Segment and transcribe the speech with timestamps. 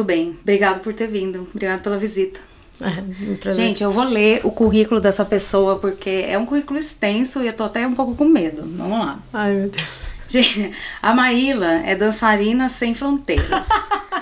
[0.00, 0.38] Muito bem.
[0.40, 1.46] Obrigado por ter vindo.
[1.54, 2.40] Obrigado pela visita.
[2.80, 3.52] É, um.
[3.52, 7.52] Gente, eu vou ler o currículo dessa pessoa porque é um currículo extenso e eu
[7.52, 8.62] tô até um pouco com medo.
[8.62, 9.18] Vamos lá.
[9.30, 9.88] Ai, meu Deus.
[10.26, 13.68] Gente, a Maíla é dançarina sem fronteiras.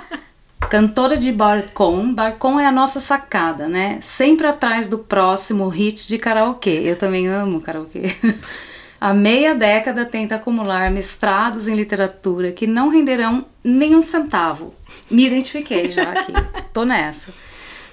[0.69, 2.13] Cantora de barcon.
[2.13, 4.01] Barcon é a nossa sacada, né?
[4.03, 6.81] Sempre atrás do próximo hit de karaokê.
[6.85, 8.17] Eu também amo karaokê.
[9.01, 14.75] Há meia década tenta acumular mestrados em literatura que não renderão nenhum centavo.
[15.11, 16.33] Me identifiquei já aqui.
[16.75, 17.33] Tô nessa.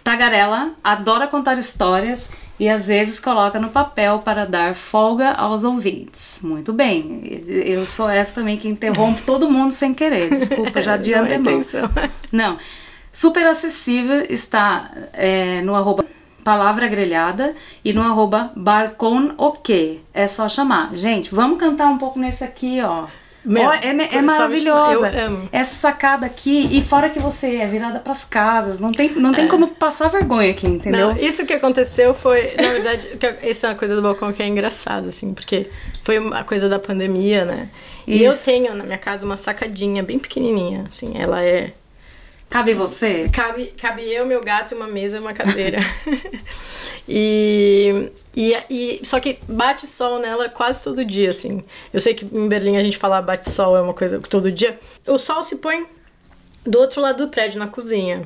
[0.04, 6.40] Tagarela adora contar histórias e às vezes coloca no papel para dar folga aos ouvintes.
[6.42, 7.44] Muito bem.
[7.48, 10.30] Eu sou essa também que interrompe todo mundo sem querer.
[10.30, 11.54] Desculpa já de Não é antemão.
[11.60, 11.90] intenção.
[12.32, 12.58] Não.
[13.12, 16.06] Super acessível está é, no arroba
[16.46, 20.02] palavra grelhada e no arroba barcon ok.
[20.14, 20.96] É só chamar.
[20.96, 23.08] Gente, vamos cantar um pouco nesse aqui, ó.
[23.44, 25.12] Meu, Ó, é, é maravilhosa.
[25.52, 29.48] Essa sacada aqui, e fora que você é virada pras casas, não tem, não tem
[29.48, 31.10] como passar vergonha aqui, entendeu?
[31.10, 33.10] Não, isso que aconteceu foi, na verdade,
[33.44, 35.70] essa é uma coisa do balcão que é engraçada, assim, porque
[36.04, 37.70] foi uma coisa da pandemia, né?
[38.08, 38.46] E eu Isso.
[38.46, 41.74] tenho na minha casa uma sacadinha bem pequenininha, assim, ela é
[42.50, 43.28] Cabe você?
[43.30, 45.80] Cabe, cabe eu, meu gato, uma mesa e uma cadeira.
[47.08, 51.64] e, e, e- Só que bate sol nela quase todo dia, assim.
[51.94, 54.80] Eu sei que em Berlim a gente fala bate sol é uma coisa todo dia.
[55.06, 55.86] O sol se põe
[56.66, 58.26] do outro lado do prédio, na cozinha.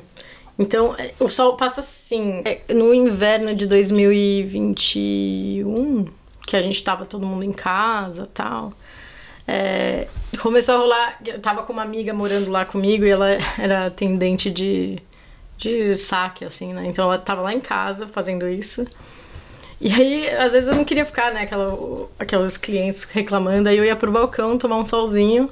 [0.58, 2.42] Então, é, o sol passa assim.
[2.44, 6.06] É, No inverno de 2021,
[6.46, 8.72] que a gente tava todo mundo em casa tal.
[9.52, 10.06] É,
[10.38, 11.18] começou a rolar.
[11.26, 15.02] Eu tava com uma amiga morando lá comigo e ela era atendente de,
[15.58, 16.86] de saque, assim, né?
[16.86, 18.86] Então ela tava lá em casa fazendo isso.
[19.80, 21.42] E aí, às vezes eu não queria ficar, né?
[21.42, 23.68] Aquela, aqueles clientes reclamando.
[23.68, 25.50] Aí eu ia pro balcão tomar um solzinho.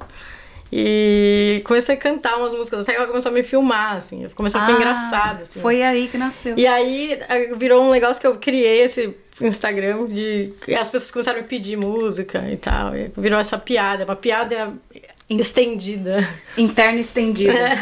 [0.71, 2.81] E comecei a cantar umas músicas.
[2.81, 4.29] Até que ela começou a me filmar, assim.
[4.35, 5.59] Começou a ficar Ah, engraçado, assim.
[5.59, 6.57] Foi aí que nasceu.
[6.57, 10.53] E aí eh, virou um negócio que eu criei esse Instagram de.
[10.77, 12.95] As pessoas começaram a pedir música e tal.
[12.95, 14.73] E virou essa piada, uma piada
[15.29, 16.27] estendida.
[16.57, 17.77] Interna estendida.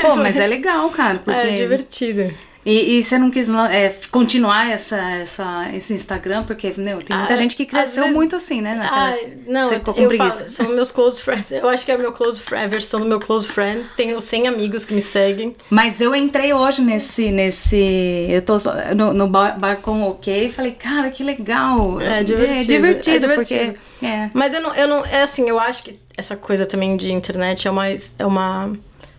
[0.00, 1.40] Pô, mas é legal, cara, porque...
[1.40, 2.34] É divertido.
[2.70, 6.44] E, e você não quis é, continuar essa, essa, esse Instagram?
[6.44, 8.74] Porque, meu, tem muita Ah, gente que cresceu vezes- muito assim, né?
[8.74, 10.36] naquela- Ai, não, você ficou com eu preguiça.
[10.38, 11.50] falo, são meus close friends.
[11.50, 13.92] Eu acho que é meu close friend, a versão do meu close friends.
[13.92, 15.54] Tenho 100 amigos que me seguem.
[15.70, 17.30] Mas eu entrei hoje nesse.
[17.30, 18.56] nesse eu tô
[18.94, 21.98] no, no bar, bar com OK e falei, cara, que legal.
[22.00, 23.54] É divertido, É divertido, é porque.
[23.58, 23.78] divertido.
[24.02, 24.30] É.
[24.34, 25.06] Mas eu não, eu não.
[25.06, 28.72] É assim, eu acho que essa coisa também de internet é uma, é uma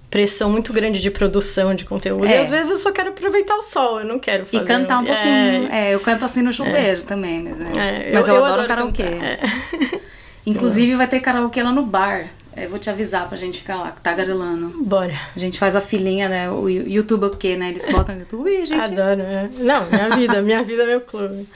[0.10, 2.26] pressão muito grande de produção de conteúdo.
[2.26, 2.38] É.
[2.38, 4.66] E às vezes eu só quero aproveitar o sol, eu não quero E fazer.
[4.66, 5.72] cantar um é, pouquinho.
[5.72, 8.10] É, eu canto assim no chuveiro também, mas, é.
[8.10, 9.04] é, mas eu, adoro, karaokê.
[10.46, 10.50] é.
[10.50, 12.28] Inclusive vai ter karaokê lá no bar.
[12.58, 14.74] Eu vou te avisar pra gente ficar lá, tá garelando.
[14.84, 15.14] Bora.
[15.34, 16.50] A gente faz a filinha, né?
[16.52, 17.70] O YouTube o quê, né?
[17.70, 19.00] Eles botam no YouTube e a gente.
[19.00, 19.50] Adoro, é.
[19.60, 21.48] Não, minha vida, minha vida é meu clube.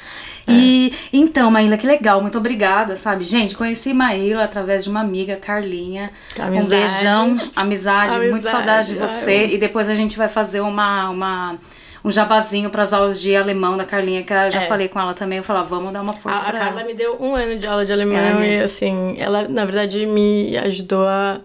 [0.48, 3.26] E então, Maíla, que legal, muito obrigada, sabe?
[3.26, 6.10] Gente, conheci Maíla através de uma amiga, Carlinha.
[6.40, 6.70] Um Amizade.
[6.70, 9.44] beijão, amizade, muito Amizade, saudade de ai, você.
[9.44, 11.58] eu- E depois a gente vai fazer uma, uma,
[12.04, 14.68] um jabazinho pras aulas de alemão da Carlinha, que eu já É.
[14.68, 15.38] falei com ela também.
[15.38, 16.88] Eu falei, vamos dar uma força A, a pra Carla ela.
[16.88, 20.58] me deu um ano de aula de alemão Ela e assim, ela na verdade me
[20.58, 21.40] ajudou a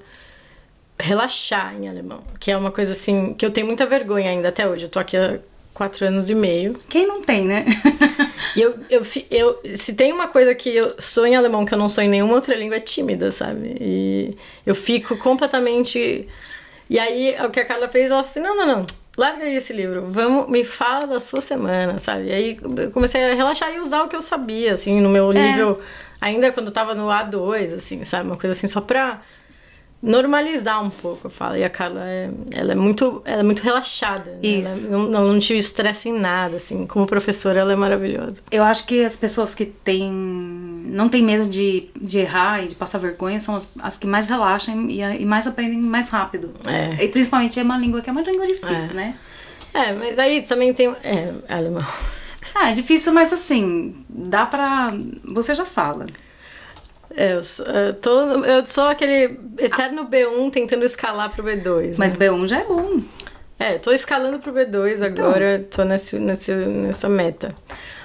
[0.98, 4.66] relaxar em alemão, que é uma coisa assim que eu tenho muita vergonha ainda até
[4.68, 4.84] hoje.
[4.84, 5.38] Eu tô aqui há
[5.72, 6.76] quatro anos e meio.
[6.88, 7.64] Quem não tem, né?
[8.56, 11.78] E eu, eu, eu, se tem uma coisa que eu sou em alemão que eu
[11.78, 13.76] não sou em nenhuma outra língua, é tímida, sabe?
[13.80, 14.36] E
[14.66, 16.26] eu fico completamente.
[16.88, 18.86] E aí, o que a Carla fez, ela falou assim: não, não, não,
[19.18, 22.28] larga aí esse livro, vamos, me fala da sua semana, sabe?
[22.28, 25.32] E aí eu comecei a relaxar e usar o que eu sabia, assim, no meu
[25.32, 25.80] nível,
[26.20, 28.28] ainda quando eu tava no A2, assim, sabe?
[28.28, 29.20] Uma coisa assim, só pra
[30.02, 31.56] normalizar um pouco, eu falo.
[31.56, 34.30] E a Carla, é, ela é muito, ela é muito relaxada.
[34.32, 34.38] né?
[34.42, 34.92] Isso.
[34.92, 36.86] Ela não, não, tive estresse em nada, assim.
[36.86, 38.40] Como professora, ela é maravilhosa.
[38.50, 40.10] Eu acho que as pessoas que têm.
[40.10, 44.28] não tem medo de, de errar e de passar vergonha são as, as que mais
[44.28, 46.54] relaxam e, e mais aprendem mais rápido.
[46.64, 47.04] É.
[47.04, 48.94] E principalmente é uma língua que é uma língua difícil, É.
[48.94, 49.14] né?
[49.74, 50.88] É, mas aí também tem.
[51.02, 51.84] É, alemão.
[52.54, 54.92] Ah, é difícil, mas assim, dá pra.
[55.24, 56.06] Você já fala.
[57.14, 61.94] É, eu, eu, tô, eu sou aquele eterno B1 tentando escalar pro B2.
[61.96, 62.28] Mas né?
[62.28, 63.00] B1 já é bom.
[63.58, 67.54] É, tô escalando pro B2 agora, tô nesse, nesse, nessa meta.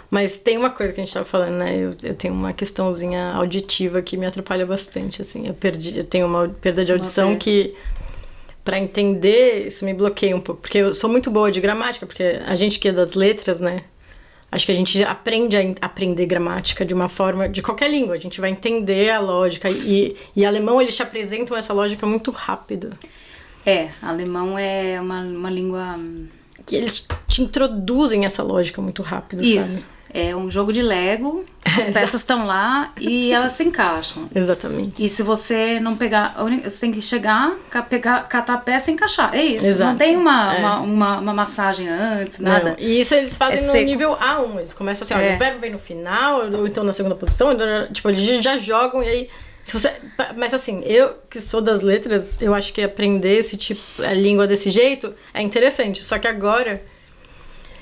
[0.09, 1.75] Mas tem uma coisa que a gente tava falando, né?
[1.75, 5.47] Eu, eu tenho uma questãozinha auditiva que me atrapalha bastante, assim.
[5.47, 7.75] Eu perdi, eu tenho uma perda de audição que
[8.63, 12.39] Pra entender, isso me bloqueia um pouco, porque eu sou muito boa de gramática, porque
[12.45, 13.83] a gente que é das letras, né?
[14.53, 18.13] Acho que a gente aprende a en- aprender gramática de uma forma, de qualquer língua,
[18.15, 19.69] a gente vai entender a lógica.
[19.69, 22.95] E, e alemão, eles te apresentam essa lógica muito rápido.
[23.65, 25.97] É, alemão é uma, uma língua.
[26.65, 29.81] Que eles te introduzem essa lógica muito rápido, Isso.
[29.81, 29.93] sabe?
[30.15, 34.29] É um jogo de Lego, as peças estão lá e elas se encaixam.
[34.35, 35.03] Exatamente.
[35.03, 37.53] E se você não pegar, você tem que chegar,
[37.89, 39.33] pegar, catar a peça e encaixar.
[39.33, 39.65] É isso.
[39.65, 39.89] Exato.
[39.93, 40.59] Não tem uma, É.
[40.59, 42.71] uma, uma, uma massagem antes, nada.
[42.71, 43.85] Não, E isso eles fazem É no seco.
[43.85, 44.59] nível A1.
[44.59, 45.35] Eles começam assim, olha, É.
[45.35, 47.49] o verbo vem no final, ou então na segunda posição,
[47.91, 49.29] tipo, eles já jogam e aí.
[49.65, 49.91] Você,
[50.35, 54.45] mas assim, eu que sou das letras, eu acho que aprender esse tipo, a língua
[54.45, 56.03] desse jeito é interessante.
[56.03, 56.81] Só que agora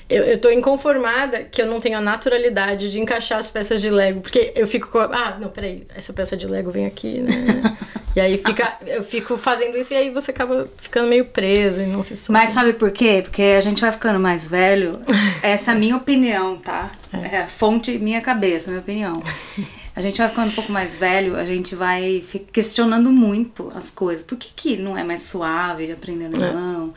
[0.08, 3.90] eu, eu tô inconformada que eu não tenho a naturalidade de encaixar as peças de
[3.90, 4.20] Lego.
[4.20, 4.98] Porque eu fico com.
[4.98, 7.32] a- Ah, não, peraí, essa peça de Lego vem aqui, né?
[8.14, 11.86] e aí fica, eu fico fazendo isso e aí você acaba ficando meio preso e
[11.86, 12.32] não se solta.
[12.32, 13.20] Mas sabe por quê?
[13.22, 15.00] Porque a gente vai ficando mais velho.
[15.42, 16.92] Essa é a minha opinião, tá?
[17.30, 19.22] É a fonte minha cabeça, minha opinião.
[19.94, 24.24] A gente vai ficando um pouco mais velho, a gente vai questionando muito as coisas.
[24.24, 26.94] Por que, que não é mais suave de aprender alemão?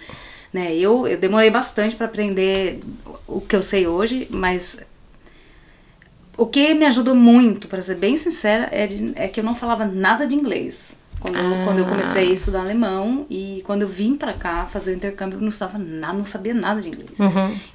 [0.54, 0.74] Né?
[0.76, 2.80] Eu, eu demorei bastante para aprender
[3.28, 4.78] o que eu sei hoje, mas
[6.38, 9.86] o que me ajudou muito, para ser bem sincera, é, é que eu não falava
[9.86, 10.96] nada de inglês.
[11.20, 14.92] Quando, eu- quando eu comecei a estudar alemão e quando eu vim pra cá fazer
[14.92, 17.20] o intercâmbio, eu não, estava nada, não sabia nada de inglês.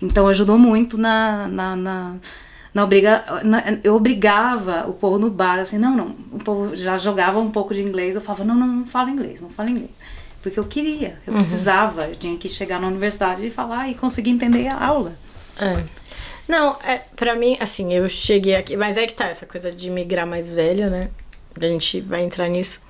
[0.01, 1.49] Então ajudou muito na.
[1.49, 2.17] na, na
[2.73, 6.17] na obriga, na- eu obrigava o povo no bar, assim, não, não.
[6.33, 9.41] O povo já jogava um pouco de inglês, eu falava, não, não, não fala inglês,
[9.41, 9.91] não fala inglês.
[10.43, 14.31] Porque eu queria, eu precisava, eu tinha que chegar na universidade e falar e conseguir
[14.31, 15.13] entender a aula.
[15.61, 15.83] É.
[16.49, 18.77] Não, é, pra mim, assim, eu cheguei aqui.
[18.77, 21.11] Mas é que tá, essa coisa de migrar mais velho, né?
[21.61, 22.81] A gente vai entrar nisso.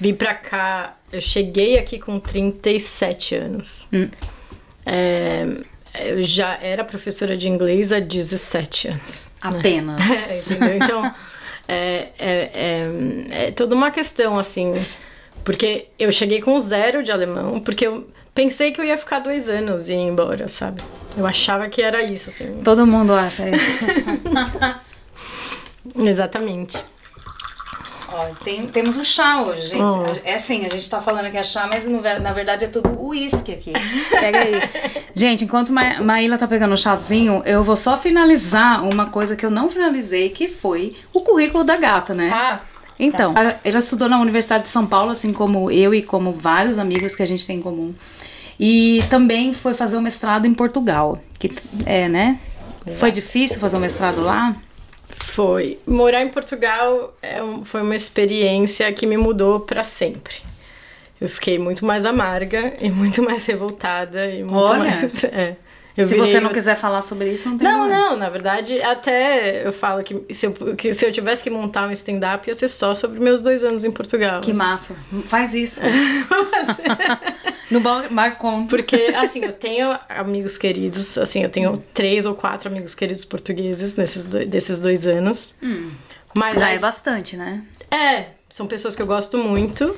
[0.00, 3.88] Vim pra cá, eu cheguei aqui com 37 anos.
[4.86, 5.46] É,
[5.94, 9.32] eu já era professora de inglês há 17 anos.
[9.42, 9.58] né?
[9.58, 10.50] Apenas.
[10.50, 10.76] É, entendeu?
[10.76, 11.14] Então,
[11.68, 14.72] é, é, é, é toda uma questão, assim.
[15.44, 19.48] Porque eu cheguei com zero de alemão, porque eu pensei que eu ia ficar dois
[19.48, 20.82] anos e ir embora, sabe?
[21.16, 22.60] Eu achava que era isso, assim.
[22.64, 23.84] Todo mundo acha isso.
[25.96, 26.82] Exatamente.
[28.16, 29.82] Ó, tem- temos o chá hoje, gente.
[29.82, 30.04] Oh.
[30.24, 32.96] É assim, a gente tá falando que é chá, mas no na verdade é tudo
[33.00, 33.72] uísque aqui.
[34.10, 34.52] Pega aí.
[35.14, 39.44] gente, enquanto Ma Maíla tá pegando o chazinho, eu vou só finalizar uma coisa que
[39.44, 42.30] eu não finalizei, que foi o currículo da gata, né?
[42.32, 42.60] Ah,
[43.00, 46.78] Então, a- ela estudou na Universidade de São Paulo, assim como eu e como vários
[46.78, 47.92] amigos que a gente tem em comum.
[48.60, 51.50] E também foi fazer o mestrado em Portugal, que
[51.86, 52.38] é, né?
[53.00, 54.54] Foi difícil fazer o mestrado lá?
[55.10, 55.78] Foi.
[55.86, 60.34] Morar em Portugal é um- foi uma experiência que me mudou pra sempre.
[61.20, 64.78] Eu fiquei muito mais amarga e muito mais revoltada e muito Olha.
[64.78, 65.24] mais.
[65.24, 65.56] É.
[65.96, 68.10] Eu Se virei você não quiser falar sobre isso, não tem Não, problema.
[68.10, 71.86] não, na verdade, até eu falo que se eu, que se eu tivesse que montar
[71.88, 74.40] um stand-up, ia ser só sobre meus dois anos em Portugal.
[74.40, 74.96] Que massa.
[75.26, 75.80] Faz isso.
[77.70, 77.80] no
[78.10, 78.66] Marcon.
[78.66, 83.96] Porque, assim, eu tenho amigos queridos, assim, eu tenho três ou quatro amigos queridos portugueses
[83.96, 85.54] nesses dois, desses dois anos.
[86.34, 87.62] Mas Já é as- bastante, né?
[87.90, 89.96] É, são pessoas que eu gosto muito,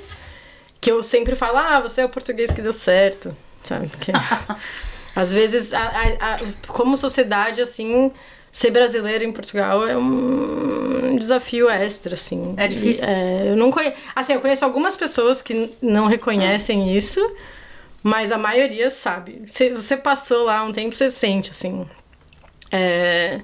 [0.80, 3.88] que eu sempre falo, ah, você é o português que deu certo, sabe?
[3.88, 4.12] Porque,
[5.16, 8.12] às vezes, a- a- a- como sociedade, assim,
[8.52, 12.54] ser brasileiro em Portugal é um desafio extra, assim.
[12.56, 13.04] É difícil?
[13.04, 17.18] E, é, eu não conheço, assim, eu conheço algumas pessoas que não reconhecem isso,
[18.02, 19.42] mas a maioria sabe.
[19.46, 21.86] Se você passou lá um tempo, você sente, assim.
[22.70, 23.40] É,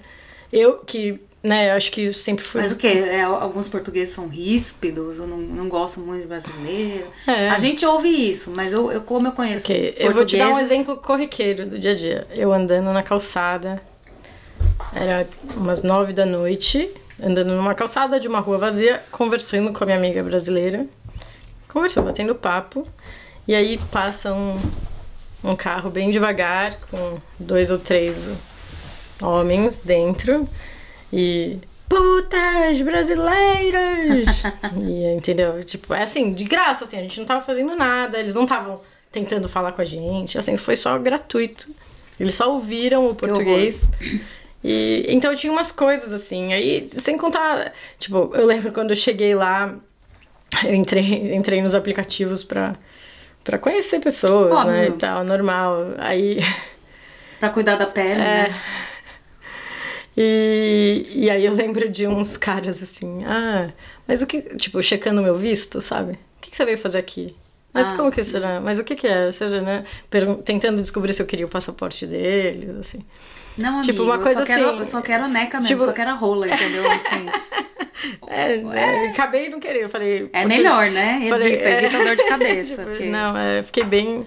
[0.53, 2.87] eu que, né, eu acho que sempre fui Mas o que?
[2.87, 7.07] É, alguns portugueses são ríspidos ou não, não gostam muito de brasileiro.
[7.27, 7.49] É.
[7.51, 10.47] A gente ouve isso, mas eu, eu como eu conheço Ok, eu vou te dar
[10.47, 12.27] um portugueses- exemplo corriqueiro do dia a dia.
[12.31, 13.83] Eu andando na calçada,
[14.95, 16.89] era umas nove da noite,
[17.21, 20.87] andando numa calçada de uma rua vazia, conversando com a minha amiga brasileira,
[21.69, 22.87] conversando, batendo papo,
[23.49, 24.61] e aí passa um,
[25.43, 28.17] um carro bem devagar, com dois ou três
[29.21, 30.49] homens dentro,
[31.13, 34.43] e putas brasileiras!
[34.83, 35.63] e, entendeu?
[35.65, 38.81] Tipo, é assim, de graça, assim, a gente não tava fazendo nada, eles não estavam
[39.11, 41.69] tentando falar com a gente, assim, foi só gratuito.
[42.19, 43.83] Eles só ouviram o português.
[44.65, 49.35] E então tinha umas coisas assim, aí sem contar, tipo, eu lembro quando eu cheguei
[49.35, 49.75] lá,
[50.65, 52.77] eu entrei, entrei nos aplicativos pra,
[53.43, 54.99] pra conhecer pessoas, né, e Óbvio.
[54.99, 55.95] tal, normal.
[55.99, 56.39] Aí
[57.41, 58.15] Pra cuidar da pele, É.
[58.49, 58.61] né?
[60.17, 63.71] E, e aí eu lembro de uns caras assim, ah,
[64.07, 66.13] mas o que, tipo, checando meu visto, sabe?
[66.13, 67.35] O que, que você veio fazer aqui?
[67.73, 67.97] Mas Ah.
[67.97, 68.61] como que será?
[68.61, 69.33] Mas o que que é?
[69.33, 69.85] Seja, né?
[70.45, 72.99] Tentando descobrir se eu queria o passaporte deles, assim.
[73.57, 75.69] Não, amigo, Tipo, uma coisa eu só quero, assim, eu só quero a neca mesmo,
[75.69, 76.85] tipo- só quero a rola, entendeu?
[76.91, 77.27] Assim,
[78.29, 80.29] É, é, acabei não querendo, falei.
[80.33, 81.17] é pô, melhor, né?
[81.19, 81.79] Evita, Falei, é.
[81.85, 82.83] evita dor de cabeça.
[82.85, 83.05] Porque...
[83.07, 84.27] Não, é, fiquei bem.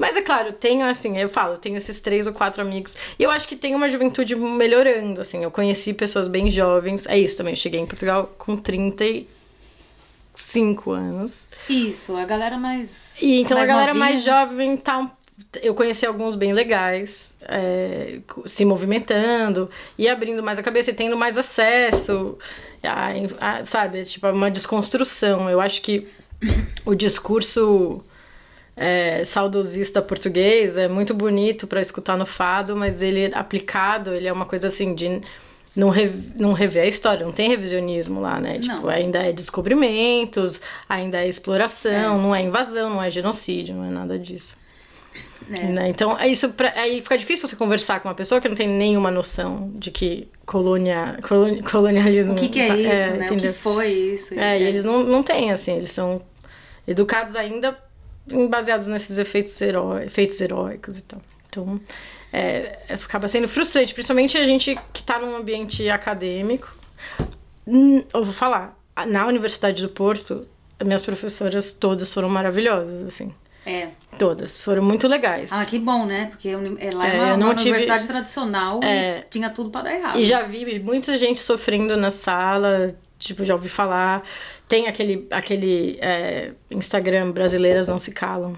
[0.00, 2.96] Mas é claro, tenho assim, eu falo, tenho esses três ou quatro amigos.
[3.18, 5.44] E eu acho que tem uma juventude melhorando, assim.
[5.44, 7.04] Eu conheci pessoas bem jovens.
[7.06, 9.26] É isso também, eu cheguei em Portugal com 35
[10.92, 11.46] anos.
[11.68, 13.16] Isso, a galera mais.
[13.20, 14.98] E então mais a galera novinha, mais jovem tá.
[15.00, 15.10] um-
[15.62, 21.16] Eu conheci alguns bem legais, é, se movimentando e abrindo mais a cabeça e tendo
[21.16, 22.38] mais acesso,
[22.82, 23.10] a,
[23.58, 24.04] a- sabe?
[24.04, 25.48] Tipo, uma desconstrução.
[25.50, 26.06] Eu acho que
[26.84, 28.02] o discurso
[28.76, 34.32] é, saudosista português é muito bonito para escutar no fado, mas ele aplicado, ele é
[34.32, 35.20] uma coisa assim de
[35.76, 38.54] não, re, não rever a história, não tem revisionismo lá, né?
[38.58, 38.88] Tipo, Não.
[38.88, 44.18] ainda é descobrimentos, ainda é exploração, não é invasão, não é genocídio, não é nada
[44.18, 44.56] disso.
[45.50, 45.64] É.
[45.66, 45.88] Né?
[45.88, 48.68] Então, é isso pra, aí fica difícil você conversar com uma pessoa que não tem
[48.68, 52.32] nenhuma noção de que colonia, coloni- colonialismo.
[52.34, 53.18] O que, que é tá- isso, né?
[53.22, 53.52] O entendeu?
[53.52, 54.34] que foi isso?
[54.38, 56.22] É, e eles não, não têm, assim, eles são
[56.86, 57.76] educados ainda
[58.48, 61.20] baseados nesses efeitos, heró efeitos heróicos e tal.
[61.48, 61.80] Então,
[62.32, 66.70] é, acaba sendo frustrante, principalmente a gente que tá num ambiente acadêmico.
[67.66, 70.46] Hum, Eu vou falar, na Universidade do Porto,
[70.84, 73.32] minhas professoras todas foram maravilhosas, assim.
[73.66, 73.88] É.
[74.18, 75.52] Todas, foram muito legais.
[75.52, 76.28] Ah, que bom, né?
[76.30, 76.54] Porque
[76.94, 79.18] lá é É, uma, uma tive- universidade tradicional É.
[79.18, 80.18] e tinha tudo pra dar errado.
[80.18, 84.22] E já vi muita gente sofrendo na sala, tipo, já ouvi falar.
[84.70, 88.54] Tem aquele, aquele é, Instagram Brasileiras Não Se Calam.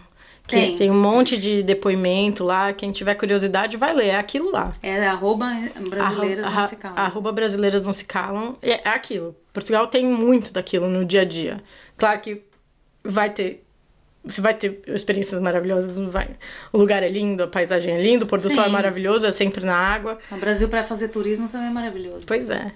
[0.47, 0.76] Que Tem.
[0.76, 0.90] tem.
[0.90, 2.71] um monte de depoimento lá.
[2.75, 4.09] Quem tiver curiosidade vai ler.
[4.09, 4.75] É aquilo lá.
[4.83, 5.50] É arroba
[5.88, 6.99] brasileiras não se calam.
[6.99, 8.59] Arroba Brasileiras Não Se Calam.
[8.61, 9.35] É, é aquilo.
[9.54, 11.62] Portugal tem muito daquilo no dia a dia.
[11.97, 12.42] Claro que
[13.02, 13.64] vai ter.
[14.23, 16.28] Você vai ter experiências maravilhosas, vai.
[16.71, 19.33] O lugar é lindo, a paisagem é linda, o pôr do sol é maravilhoso, é
[19.33, 20.19] sempre na água.
[20.31, 22.26] O Brasil pra fazer turismo também é maravilhoso.
[22.26, 22.73] Pois é.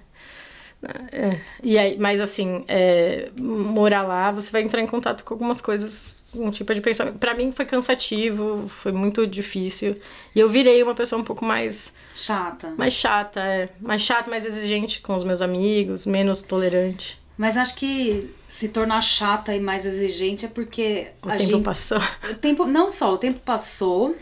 [1.11, 5.61] É, E aí, mas assim, é, morar lá, você vai entrar em contato com algumas
[5.61, 7.19] coisas, um tipo de pensamento.
[7.19, 9.97] Pra mim foi cansativo, foi muito difícil.
[10.35, 12.73] E eu virei uma pessoa um pouco mais, Chata.
[12.77, 13.69] mais chata, é.
[13.81, 17.19] Mais chata, mais exigente com os meus amigos, menos tolerante.
[17.39, 21.65] Mas acho que se tornar chata e mais exigente é porque O a tempo gente.
[21.65, 21.99] passou.
[22.31, 24.17] O tempo, não só, o tempo passou.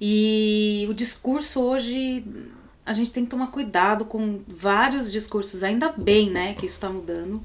[0.00, 2.24] E o discurso hoje.
[2.84, 6.88] A gente tem que tomar cuidado com vários discursos, ainda bem, né, que isso tá
[6.88, 7.42] mudando.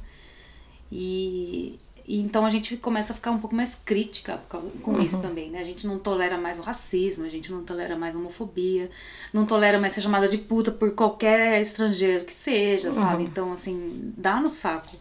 [0.91, 1.77] E,
[2.07, 5.49] e então a gente começa a ficar um pouco mais crítica causa- com isso também,
[5.49, 5.59] né?
[5.59, 8.89] A gente não tolera mais o racismo, a gente não tolera mais a homofobia,
[9.33, 13.23] não tolera mais ser chamada de puta por qualquer estrangeiro que seja, sabe?
[13.23, 14.95] Então, assim, dá no saco.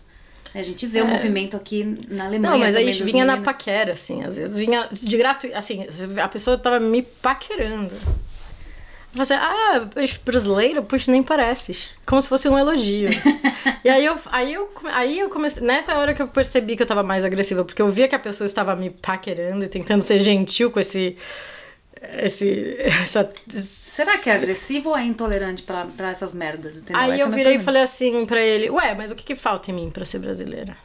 [0.55, 2.53] A gente vê o movimento aqui na Alemanha.
[2.53, 3.55] Não, mas aí vinha na meninas.
[3.57, 5.87] paquera, assim, às vezes vinha de gratuito, assim,
[6.23, 7.95] a pessoa tava me paquerando.
[9.17, 9.89] Você, ah,
[10.25, 11.95] brasileiro, pois nem pareces.
[12.05, 13.09] Como se fosse um elogio.
[13.83, 15.63] e aí eu, aí, eu, aí eu comecei.
[15.63, 18.19] Nessa hora que eu percebi que eu tava mais agressiva, porque eu via que a
[18.19, 21.17] pessoa estava me paquerando e tentando ser gentil com esse.
[22.19, 22.77] Esse.
[23.03, 26.77] Essa, Será que é agressivo ou é intolerante pra, pra essas merdas?
[26.77, 27.01] Entendeu?
[27.01, 29.35] Aí Essa é eu virei e falei assim pra ele, ué, mas o que, que
[29.35, 30.77] falta em mim pra ser brasileira?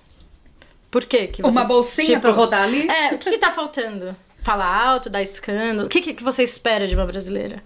[0.89, 2.87] Por quê que Uma você- bolsinha tipo, pra rodar ali?
[2.89, 4.15] É, o que, que tá faltando?
[4.41, 5.87] Falar alto, dar escândalo.
[5.87, 7.61] O que, que, que você espera de uma brasileira?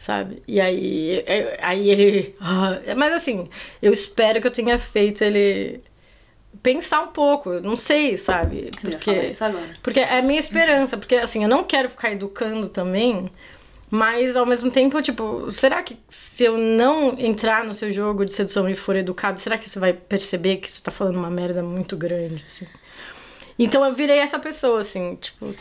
[0.00, 0.42] Sabe?
[0.48, 2.34] E aí, é- aí ele.
[2.40, 3.48] ah, mas assim,
[3.82, 5.82] eu espero que eu tenha feito ele
[6.62, 7.60] pensar um pouco.
[7.60, 8.70] Não sei, sabe?
[8.82, 9.74] Eu ia falar isso agora.
[9.82, 13.30] Porque é a minha esperança, porque assim, eu não quero ficar educando também,
[13.90, 18.32] mas ao mesmo tempo, tipo, será que se eu não entrar no seu jogo de
[18.32, 21.62] sedução e for educado, será que você vai perceber que você tá falando uma merda
[21.62, 22.66] muito grande, assim?
[23.58, 25.54] Então eu virei essa pessoa, assim, tipo,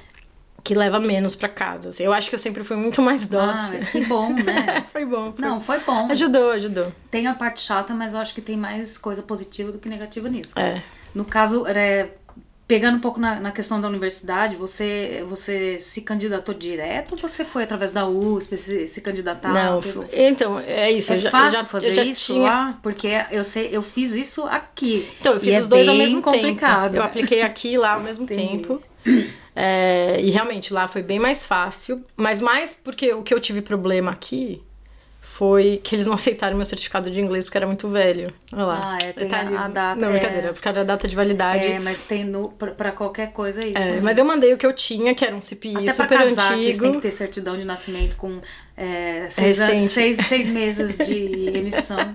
[0.63, 1.89] que leva menos pra casa.
[1.89, 2.04] assim.
[2.04, 3.74] Eu acho que eu sempre fui muito mais Ah, dócil.
[3.74, 4.86] mas que bom, né?
[4.92, 5.32] foi bom.
[5.34, 6.08] foi- Não, foi bom.
[6.12, 6.92] Ajudou, ajudou.
[7.10, 10.28] Tem a parte chata, mas eu acho que tem mais coisa positiva do que negativa
[10.30, 10.58] nisso.
[10.58, 10.82] É.
[11.16, 12.10] No caso, é,
[12.68, 17.44] pegando um pouco na, na questão da universidade, você, você se candidatou direto ou você
[17.44, 19.51] foi através da USP se, se candidatar?
[19.51, 21.12] não, Pegou- então, é isso.
[21.12, 22.44] É eu fácil já, fazer já isso tinha...
[22.44, 22.80] lá?
[22.84, 25.10] Porque eu sei, eu fiz isso aqui.
[25.20, 26.84] Então, eu fiz é os dois ao mesmo complicado.
[26.92, 26.96] tempo.
[26.98, 28.58] Eu apliquei aqui e lá ao mesmo Entendi.
[28.63, 28.82] tempo.
[29.62, 32.06] É, e realmente lá foi bem mais fácil.
[32.16, 34.63] Mas mais porque o que eu tive problema aqui
[35.39, 38.29] foi que eles não aceitaram meu certificado de inglês porque era muito velho.
[38.51, 38.98] Olha lá.
[39.01, 39.58] Ah, é, tem a- Detalhes.
[39.62, 40.12] a data, Não, é.
[40.19, 41.65] brincadeira, por causa da data de validade.
[41.65, 43.77] É, mas tem no, pra, pra qualquer coisa isso.
[43.81, 44.00] É, né?
[44.03, 46.50] mas eu mandei o que eu tinha, que era um CPI Até pra super casar,
[46.50, 46.74] que antigo.
[46.74, 48.41] você tem que ter certidão de nascimento com
[48.75, 52.13] é, seis, anos, seis, seis meses de emissão.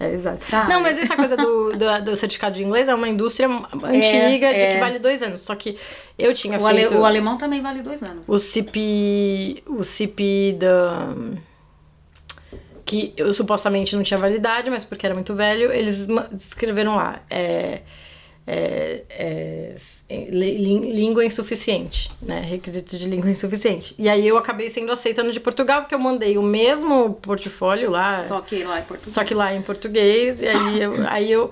[0.00, 0.42] É, exato.
[0.42, 0.72] Sabe?
[0.72, 4.58] Não, mas essa coisa do, do, do certificado de inglês é uma indústria antiga de
[4.58, 4.74] é.
[4.74, 5.42] que vale dois anos.
[5.42, 5.76] Só que
[6.18, 8.26] eu tinha O, ale- feito o alemão também vale dois anos.
[8.26, 9.62] o CIP.
[9.66, 11.14] O CIP da.
[12.88, 17.20] Que eu supostamente não tinha validade, mas porque era muito velho, eles escreveram lá.
[17.28, 17.80] É,
[18.46, 19.72] é, é,
[20.30, 22.40] língua insuficiente, né?
[22.40, 23.94] Requisitos de língua insuficiente.
[23.98, 27.90] E aí eu acabei sendo aceita no de Portugal, porque eu mandei o mesmo portfólio
[27.90, 28.20] lá.
[28.20, 29.10] Só que lá em Portugal.
[29.10, 30.94] Só que lá em português, e aí eu.
[31.08, 31.50] Aí eu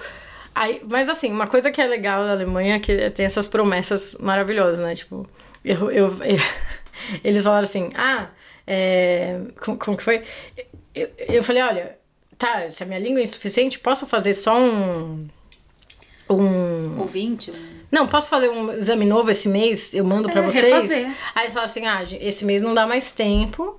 [0.55, 4.17] aí, mas assim, uma coisa que é legal da Alemanha é que tem essas promessas
[4.19, 4.95] maravilhosas, né?
[4.95, 5.29] Tipo,
[5.63, 6.41] eu, eu, eu-
[7.23, 8.29] eles falaram assim: ah,
[8.67, 10.23] é, como, como que foi?
[10.97, 11.99] Eu, eu falei: olha,
[12.39, 15.29] tá, se a minha língua é insuficiente, posso fazer só um.
[16.29, 16.99] Um.
[16.99, 17.53] Ouvinte?
[17.93, 19.95] Não, posso fazer um exame novo esse mês?
[19.95, 20.65] Eu mando pra É, vocês?
[20.65, 21.07] refazer.
[21.35, 23.79] Aí eles falaram assim: ah, esse mês não dá mais tempo,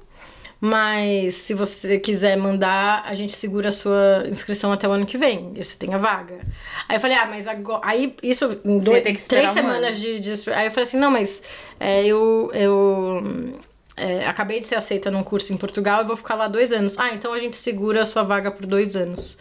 [0.62, 5.18] mas se você quiser mandar, a gente segura a sua inscrição até o ano que
[5.18, 5.52] vem.
[5.56, 6.40] E você tem a vaga.
[6.88, 7.82] Aí eu falei: ah, mas agora.
[7.84, 10.32] Aí isso em dois, tem que esperar três um semanas de, de.
[10.52, 11.44] Aí eu falei assim: não, mas
[11.80, 12.50] é, eu.
[12.54, 13.60] eu
[13.98, 16.98] é, acabei de ser aceita num curso em Portugal e vou ficar lá dois anos.
[17.00, 19.36] Ah, então a gente segura a sua vaga por dois anos.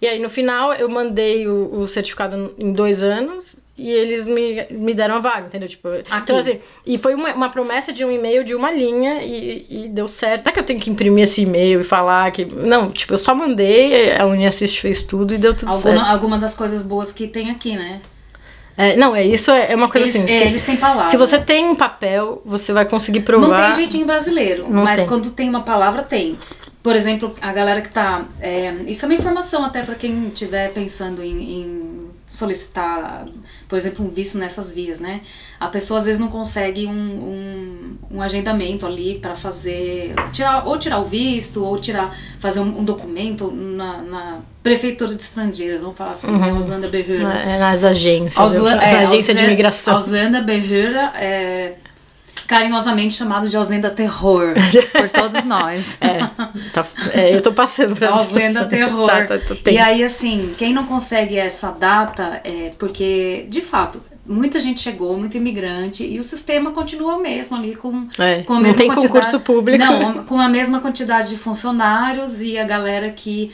[0.00, 4.66] E aí no final eu mandei o, o certificado em dois anos e eles me,
[4.70, 5.68] me deram a vaga, entendeu?
[5.68, 5.88] Tipo,
[6.22, 9.88] então assim, e foi uma, uma promessa de um e-mail de uma linha e, e
[9.88, 10.44] deu certo.
[10.44, 12.44] Tá que eu tenho que imprimir esse e-mail e falar que.
[12.44, 16.10] Não, tipo, eu só mandei, a Uniassist fez tudo e deu tudo Alguma, certo.
[16.10, 18.00] alguma das coisas boas que tem aqui, né?
[18.76, 20.32] É, não, é isso, é, é uma coisa Eles, assim.
[20.34, 21.04] é, se, eles têm palavra.
[21.10, 23.66] se você tem um papel, você vai conseguir Não provar.
[23.66, 25.08] tem jeitinho brasileiro, Não mas tem.
[25.08, 26.36] quando tem uma palavra, tem.
[26.82, 28.24] Por exemplo, a galera que tá.
[28.40, 33.24] é, isso é uma informação até para quem estiver pensando em, em solicitar,
[33.68, 35.20] por exemplo, um visto nessas vias, né?
[35.60, 40.14] A pessoa às vezes não consegue um, um, um agendamento ali para fazer.
[40.32, 45.22] Tirar, ou tirar o visto, ou tirar, fazer um, um documento na, na prefeitura de
[45.22, 46.50] estrangeiros, vamos falar assim, né?
[46.50, 47.22] Auslanda Behörde.
[47.22, 48.36] Na- é, nas agências.
[48.38, 49.94] Ausla- é, agência de Ausla- imigração.
[49.94, 51.74] Auslanda Behörde é
[52.46, 54.54] carinhosamente chamado de Auslanda Terror
[54.92, 55.98] por todos nós.
[56.04, 56.18] É,
[56.72, 58.68] tá- é, eu tô passando pra situação.
[58.68, 59.06] Terror.
[59.06, 64.58] Tá, tá, e aí, assim, quem não consegue essa data é porque, de fato, muita
[64.60, 68.56] gente chegou, muito imigrante, e o sistema continua o mesmo ali com, É, com a
[68.56, 69.78] não mesma tem quantidade- concurso público.
[69.84, 73.50] Não, com a mesma quantidade de funcionários e a galera que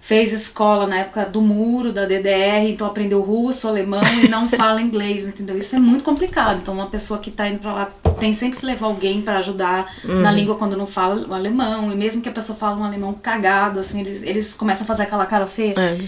[0.00, 4.80] fez escola na época do muro, da DDR, então aprendeu russo, alemão e não fala
[4.80, 5.56] inglês, entendeu?
[5.58, 6.60] Isso é muito complicado.
[6.60, 9.94] Então, uma pessoa que tá indo pra lá tem sempre que levar alguém para ajudar
[10.04, 10.20] Uhum.
[10.20, 13.12] na língua quando não fala o alemão, e mesmo que a pessoa fale um alemão
[13.12, 15.74] cagado, assim, eles, eles começam a fazer aquela cara feia.
[15.78, 15.98] É.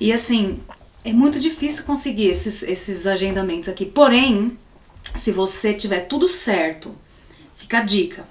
[0.00, 0.60] E assim,
[1.04, 3.84] é muito difícil conseguir esses, esses agendamentos aqui.
[3.84, 4.56] Porém,
[5.16, 6.94] se você tiver tudo certo,
[7.56, 8.24] fica a dica.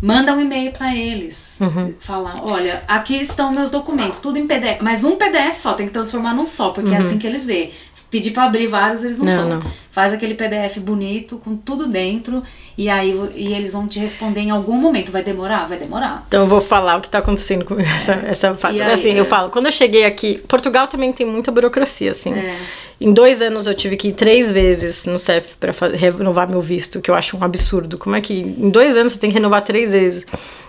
[0.00, 1.56] Manda um e-mail para eles.
[1.60, 1.94] Uhum.
[1.98, 4.80] Fala, olha, aqui estão meus documentos, tudo em PDF.
[4.80, 7.72] Mas um PDF só, tem que transformar num só, porque é assim que eles vê.
[8.16, 9.26] Pedir para abrir vários, eles não.
[9.26, 9.60] Não, vão.
[9.60, 9.72] não.
[9.90, 12.42] Faz aquele PDF bonito, com tudo dentro,
[12.76, 15.12] e aí e eles vão te responder em algum momento.
[15.12, 15.68] Vai demorar?
[15.68, 16.24] Vai demorar.
[16.28, 18.74] Então eu vou falar o que tá acontecendo com essa, essa fato.
[18.74, 19.20] E aí, assim, é.
[19.20, 22.32] eu falo, quando eu cheguei aqui, Portugal também tem muita burocracia, assim.
[22.32, 22.56] É.
[22.98, 26.62] Em dois anos eu tive que ir três vezes no CEF pra fa- renovar meu
[26.62, 27.98] visto, que eu acho um absurdo.
[27.98, 30.24] Como é que em dois anos você tem que renovar três vezes?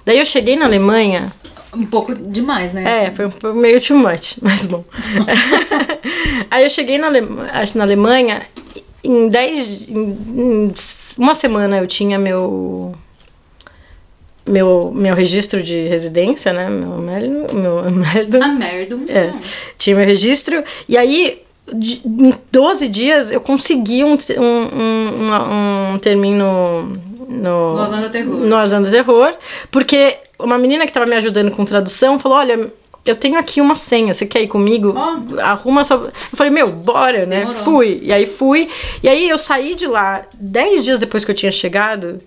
[0.05, 1.31] Daí eu cheguei na Alemanha,
[1.75, 3.05] Um pouco demais, né?
[3.05, 4.83] É, foi um meio too much, mas bom.
[6.49, 7.07] Aí eu cheguei na,
[7.53, 8.43] acho, na Alemanha,
[9.03, 9.67] em 10.
[9.89, 10.71] Em,
[11.17, 12.93] uma semana eu tinha meu.
[14.45, 16.69] Meu, meu registro de residência, né?
[16.69, 17.53] Meu Meldo.
[17.53, 17.79] Meu.
[17.79, 18.39] A merda.
[19.09, 19.33] É,
[19.77, 20.63] tinha meu registro.
[20.87, 21.41] E aí,
[21.73, 24.43] de- em 12 dias, eu consegui um, um,
[24.79, 28.35] um, um termino no, No Osanda Terror.
[28.37, 29.33] no Osanda Terror,
[29.69, 32.71] porque uma menina que estava me ajudando com tradução falou: Olha,
[33.05, 34.93] eu tenho aqui uma senha, você quer ir comigo?
[34.95, 35.39] Ó.
[35.41, 35.97] Arruma sua.
[35.97, 37.39] Eu falei: Meu, bora, né?
[37.39, 37.63] Demorou.
[37.63, 37.99] Fui.
[38.01, 38.69] E aí fui.
[39.01, 42.21] E aí eu saí de lá 10 dias depois que eu tinha chegado.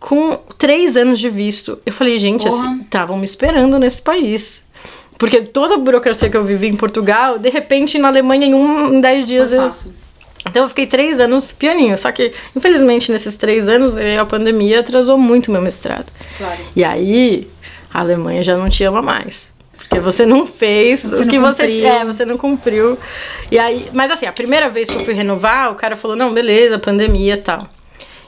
[0.00, 1.78] Com três anos de visto.
[1.86, 2.54] Eu falei, gente, Porra.
[2.54, 4.62] assim, estavam me esperando nesse país.
[5.16, 8.96] Porque toda a burocracia que eu vivi em Portugal, de repente na Alemanha, em um,
[8.96, 9.62] em 10 dias Foi eu.
[9.62, 9.94] fácil.
[10.46, 11.96] Então eu fiquei três anos pianinho.
[11.96, 16.12] Só que, infelizmente, nesses três anos, a pandemia atrasou muito meu mestrado.
[16.36, 16.60] Claro.
[16.76, 17.48] E aí,
[17.94, 19.54] a Alemanha já não te ama mais.
[19.78, 21.86] Porque você não fez Você o que você cumpriu.
[21.86, 22.98] é, você não cumpriu.
[23.50, 26.32] E aí, mas assim, a primeira vez que eu fui renovar, o cara falou: "Não,
[26.34, 27.68] beleza, pandemia e tal".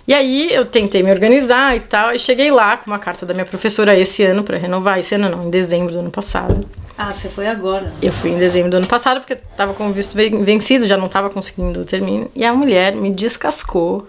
[0.09, 3.35] E aí eu tentei me organizar e tal, e cheguei lá com uma carta da
[3.35, 6.65] minha professora esse ano para renovar, esse ano não, em dezembro do ano passado.
[6.97, 7.93] Ah, você foi agora.
[8.01, 10.97] Eu fui em dezembro do ano passado porque tava com o visto ven- vencido, já
[10.97, 12.31] não tava conseguindo o termino.
[12.37, 14.07] E a mulher me descascou.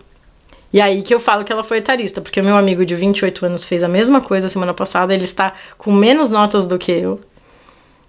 [0.72, 3.46] E aí que eu falo que ela foi etarista, porque o meu amigo de 28
[3.46, 7.22] anos fez a mesma coisa semana passada, ele está com menos notas do que eu.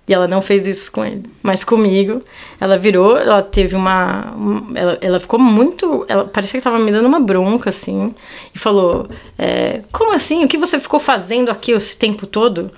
[0.09, 1.25] E ela não fez isso com ele.
[1.43, 2.23] Mas comigo,
[2.59, 4.35] ela virou, ela teve uma.
[4.35, 6.07] um- ela, ela ficou muito.
[6.09, 8.15] Ela parecia que tava me dando uma bronca, assim.
[8.55, 9.07] E falou:
[9.39, 10.43] é, Como assim?
[10.45, 12.71] O que você ficou fazendo aqui esse tempo todo?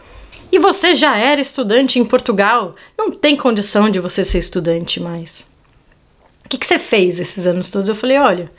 [0.50, 2.74] E você já era estudante em Portugal.
[2.98, 5.46] Não tem condição de você ser estudante mais.
[6.44, 7.88] O que, que você fez esses anos todos?
[7.88, 8.50] Eu falei: Olha.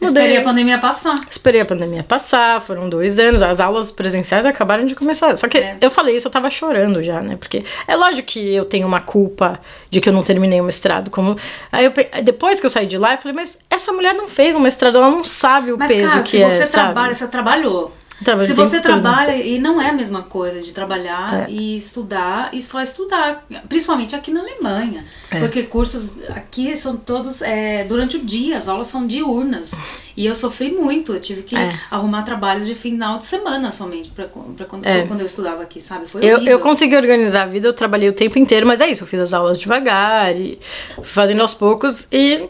[0.00, 1.20] Mudei- Esperei a pandemia passar.
[1.30, 5.36] Esperei a pandemia passar, foram dois anos, as aulas presenciais acabaram de começar.
[5.36, 5.76] Só que É.
[5.80, 7.36] eu falei isso, eu tava chorando já, né?
[7.36, 9.60] Porque é lógico que eu tenho uma culpa
[9.90, 11.10] de que eu não terminei o mestrado.
[11.10, 11.36] Como...
[11.70, 14.54] Aí eu, depois que eu saí de lá, eu falei, mas essa mulher não fez
[14.54, 16.50] um mestrado, ela não sabe o Mas, peso cara, que se é.
[16.50, 16.84] você sabe?
[16.94, 17.92] trabalha, você trabalhou.
[18.24, 21.50] Trabalho se você trabalha, e não é a mesma coisa de trabalhar É.
[21.50, 25.04] e estudar e só estudar, principalmente aqui na Alemanha.
[25.30, 25.38] É.
[25.40, 29.72] Porque cursos aqui são todos é, durante o dia, as aulas são diurnas.
[30.16, 31.72] E eu sofri muito, eu tive que É.
[31.90, 35.06] arrumar trabalhos de final de semana somente, pra quando, É.
[35.06, 36.06] quando eu estudava aqui, sabe?
[36.06, 36.52] Foi Eu, horrível.
[36.52, 39.18] eu consegui organizar a vida, eu trabalhei o tempo inteiro, mas é isso, eu fiz
[39.20, 40.58] as aulas devagar e
[41.04, 42.48] fazendo aos poucos e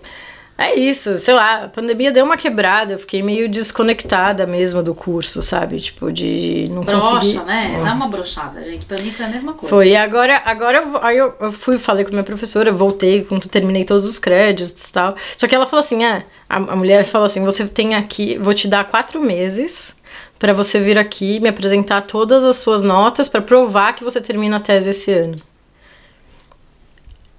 [0.62, 4.94] é isso, sei lá, a pandemia deu uma quebrada, eu fiquei meio desconectada mesmo do
[4.94, 5.80] curso, sabe?
[5.80, 7.44] Tipo, de não Brocha, conseguir...
[7.46, 7.80] né?
[7.82, 8.84] Dá uma brochada, gente.
[8.84, 9.74] Pra mim foi a mesma coisa.
[9.74, 13.48] Foi, e agora, agora aí eu, eu fui, falei com a minha professora, voltei, quando
[13.48, 15.16] terminei todos os créditos e tal.
[15.34, 18.52] Só que ela falou assim: ah, a, a mulher falou assim: você tem aqui, vou
[18.52, 19.94] te dar quatro meses
[20.38, 24.58] pra você vir aqui me apresentar todas as suas notas pra provar que você termina
[24.58, 25.36] a tese esse ano.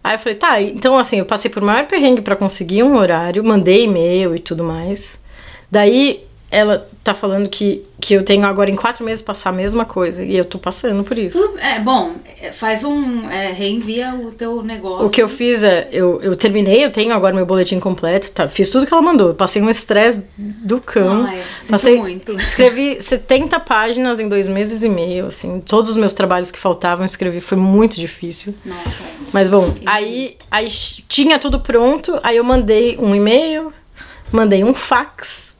[0.04, 3.44] Aí eu falei, tá, então assim, eu passei por maior perrengue pra conseguir um horário,
[3.44, 5.20] mandei e-mail e tudo mais.
[5.70, 9.86] Daí ela tá falando que, que eu tenho agora em quatro meses passar a mesma
[9.86, 10.24] coisa.
[10.24, 11.56] E eu tô passando por isso.
[11.58, 13.28] É, bom, é, faz um.
[13.30, 15.08] é, reenvia o teu negócio.
[15.08, 18.48] O que eu fiz é, eu, eu terminei, eu tenho agora meu boletim completo, tá,
[18.48, 19.34] fiz tudo que ela mandou.
[19.34, 21.26] Passei um estresse do cão.
[21.26, 22.34] Ai, sinto passei, muito.
[22.40, 25.60] Escrevi 70 páginas em dois meses e meio, assim.
[25.60, 28.54] Todos os meus trabalhos que faltavam, escrevi, foi muito difícil.
[28.64, 29.00] Nossa.
[29.34, 33.74] Mas bom, aí, aí tinha tudo pronto, aí eu mandei um e-mail,
[34.32, 35.51] mandei um fax.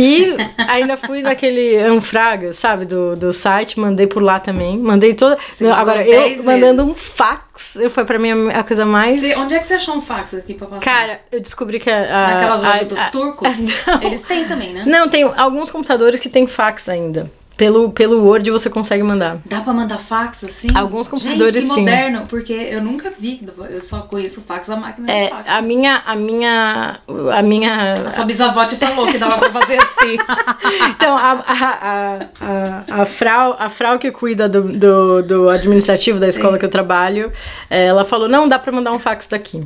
[0.00, 4.78] E ainda fui naquele Anfraga, sabe, do, do site, mandei por lá também.
[4.78, 5.36] Mandei toda.
[5.74, 6.96] Agora, 10 eu mandando vezes.
[6.96, 9.20] um fax, eu foi pra mim a- a coisa mais.
[9.20, 10.80] Você- onde é que você achou um fax aqui pra passar?
[10.80, 11.98] Cara, eu descobri que a.
[12.24, 13.58] a Naquelas a- lojas dos a- turcos?
[13.86, 14.02] não.
[14.02, 14.84] Eles têm também, né?
[14.86, 17.30] Não, tem alguns computadores que tem fax ainda.
[17.60, 19.36] Pelo, pelo Word você consegue mandar.
[19.44, 20.68] Dá pra mandar fax assim?
[20.74, 21.80] Alguns computadores, Gente, que sim.
[21.80, 23.46] moderno, porque eu nunca vi.
[23.68, 25.44] Eu só conheço fax, a máquina É, fax.
[25.46, 26.02] a minha.
[26.06, 26.98] A minha.
[27.34, 27.92] A minha.
[28.06, 30.16] A sua bisavó te falou que dava pra fazer assim.
[30.90, 36.28] Então, a, a, a, a, frau, a frau que cuida do, do, do administrativo da
[36.28, 37.30] escola que eu trabalho,
[37.68, 39.62] ela falou: não, dá pra mandar um fax daqui.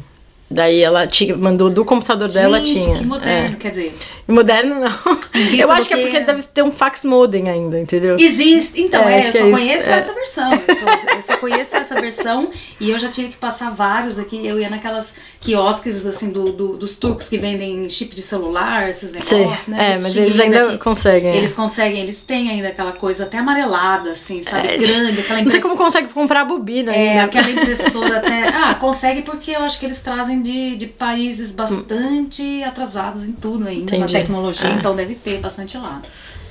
[0.55, 2.97] Daí ela tinha, mandou do computador dela, Gente, tinha.
[2.99, 3.97] que moderno, quer dizer.
[4.29, 4.33] É.
[4.33, 5.19] Moderno não.
[5.53, 8.17] Eu acho que é que- porque deve ter um fax modem ainda, entendeu?
[8.19, 8.81] Existe.
[8.81, 9.93] Então, É, é, eu só é conheço é.
[9.99, 10.53] essa versão.
[10.53, 14.47] Eu, eu só conheço essa versão e eu já tive que passar vários aqui.
[14.47, 19.13] Eu ia naquelas quiosques, assim, do, do- dos turcos que vendem chip de celular, esses
[19.13, 19.93] negócios, né?
[19.93, 21.31] É, mas eles ainda que conseguem.
[21.33, 21.37] é.
[21.37, 24.69] Eles conseguem, eles têm ainda aquela coisa até amarelada, assim, sabe?
[24.69, 27.25] É, Grande, aquela Não sei como consegue comprar a bobina É, ainda.
[27.25, 28.45] aquela impressora até.
[28.65, 33.69] Ah, consegue porque eu acho que eles trazem de, de países bastante atrasados em tudo
[33.69, 34.13] ainda, na Entendi.
[34.15, 34.73] tecnologia, É.
[34.75, 36.01] então deve ter bastante lá.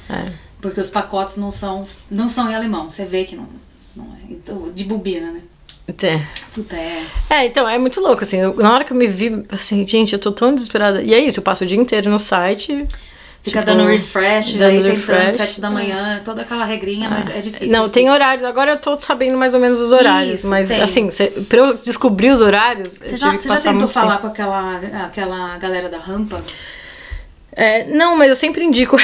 [0.09, 0.31] É.
[0.61, 3.47] Porque os pacotes não são, não são em alemão, você vê que não,
[3.95, 4.31] não é.
[4.33, 5.41] Então, de bobina, né?
[5.87, 6.21] É.
[6.53, 7.03] Puta, é.
[7.29, 10.13] É, então, é muito louco, assim, eu- na hora que eu me vi, assim, gente,
[10.13, 11.01] eu tô tão desesperada.
[11.01, 12.85] E é isso, eu passo o dia inteiro no site.
[13.43, 15.33] Fica tipo, dando refresh, dando aí tentando refresh.
[15.33, 17.67] sete da manhã, toda aquela regrinha, mas é difícil.
[17.69, 18.13] Não, é tem difícil.
[18.13, 18.43] horários.
[18.45, 20.39] Agora eu tô sabendo mais ou menos os horários.
[20.39, 20.81] Isso, mas, tem.
[20.81, 22.87] assim, cê, pra eu descobrir os horários.
[23.01, 24.21] Você já, já tentou falar tempo.
[24.21, 26.41] com aquela, aquela galera da rampa?
[27.55, 28.97] É, não, mas eu sempre indico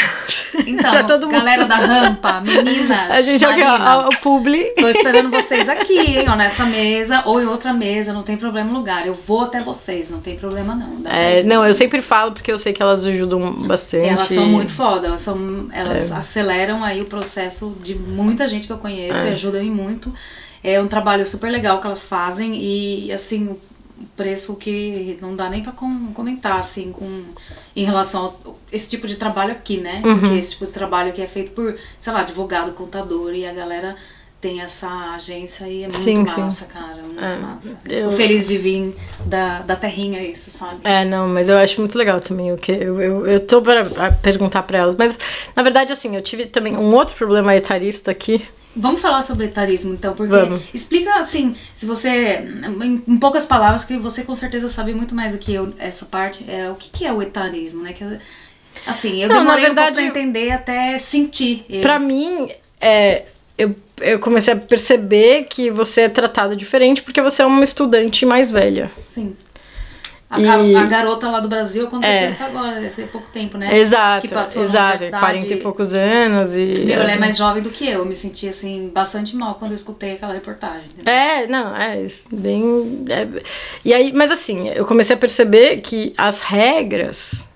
[0.66, 1.32] Então, pra todo mundo.
[1.32, 4.74] galera da rampa, meninas, A gente aqui, ó, o publi.
[4.76, 8.72] Tô esperando vocês aqui, hein, ó, nessa mesa ou em outra mesa, não tem problema
[8.74, 9.06] lugar.
[9.06, 11.10] Eu vou até vocês, não tem problema não.
[11.12, 14.08] É, não, eu sempre falo porque eu sei que elas ajudam bastante.
[14.10, 18.74] Elas são muito foda, elas, são, elas aceleram aí o processo de muita gente que
[18.74, 19.30] eu conheço É.
[19.30, 20.14] e ajudam em muito.
[20.64, 23.56] É um trabalho super legal que elas fazem e, assim,
[24.16, 27.24] preço que não dá nem pra com- comentar, assim, com,
[27.76, 30.02] em relação a esse tipo de trabalho aqui, né?
[30.06, 30.20] Uhum.
[30.20, 33.54] Porque esse tipo de trabalho que é feito por, sei lá, advogado, contador e a
[33.54, 33.96] galera
[34.42, 36.42] tem essa agência e é muito Sim, sim.
[36.42, 37.78] massa, cara, muito É, massa.
[37.90, 40.80] eu- feliz de vir da, da terrinha isso, sabe?
[40.86, 43.84] É, não, mas eu acho muito legal também o que eu, eu, eu tô para
[44.22, 45.14] perguntar pra elas, mas
[45.54, 48.42] na verdade assim, eu tive também um outro problema etarista aqui.
[48.76, 50.62] Vamos falar sobre etarismo, então, porque Vamos.
[50.74, 52.46] explica assim, se você,
[52.82, 56.06] em, em poucas palavras, que você com certeza sabe muito mais do que eu essa
[56.06, 57.94] parte, é o que, que é o etarismo, né?
[57.94, 58.04] Que,
[58.86, 61.82] assim, eu Não, na demorei verdade, um pouco pra entender até sentir ele.
[61.82, 63.26] Pra mim, é,
[63.58, 68.26] eu, eu comecei a perceber que você é tratada diferente porque você é uma estudante
[68.26, 68.92] mais velha.
[69.08, 69.36] Sim.
[70.32, 72.30] A, E- a garota lá do Brasil aconteceu É.
[72.30, 73.76] isso agora, esse pouco tempo, né?
[73.80, 74.86] Exato, Que passou na exato.
[75.04, 75.20] universidade.
[75.26, 76.84] 40 e poucos anos e.
[76.86, 78.00] Meu, ela é assim, mais jovem do que eu.
[78.00, 80.84] Eu me senti, assim, bastante mal quando eu escutei aquela reportagem.
[80.94, 81.12] entendeu?
[81.12, 83.06] É, não, é bem.
[83.10, 83.42] é-
[83.84, 87.49] E aí, mas assim, eu comecei a perceber que as regras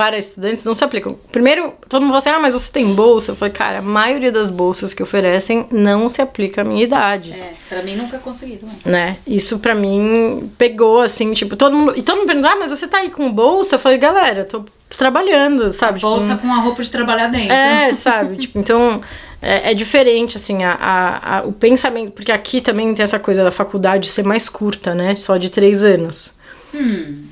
[0.00, 1.14] para estudantes não se aplicam.
[1.30, 3.32] Primeiro, todo mundo fala assim: ah, mas você tem bolsa?
[3.32, 7.32] Eu falei, cara, a maioria das bolsas que oferecem não se aplica à minha idade.
[7.32, 8.76] É, pra mim nunca consegui também.
[8.82, 9.18] Né?
[9.26, 11.92] Isso pra mim pegou assim, tipo, todo mundo.
[11.94, 13.74] E todo mundo perguntou: ah, mas você tá aí com bolsa?
[13.74, 14.64] Eu falei, galera, eu tô
[14.96, 15.98] trabalhando, sabe?
[15.98, 17.52] Tipo, Bolsa com a roupa de trabalhar dentro.
[17.52, 18.36] é, sabe?
[18.38, 19.02] tipo, então
[19.42, 22.12] é, é diferente, assim, a, a- a- o pensamento.
[22.12, 25.14] Porque aqui também tem essa coisa da faculdade ser mais curta, né?
[25.14, 26.32] Só de três anos.
[26.74, 27.24] Hum,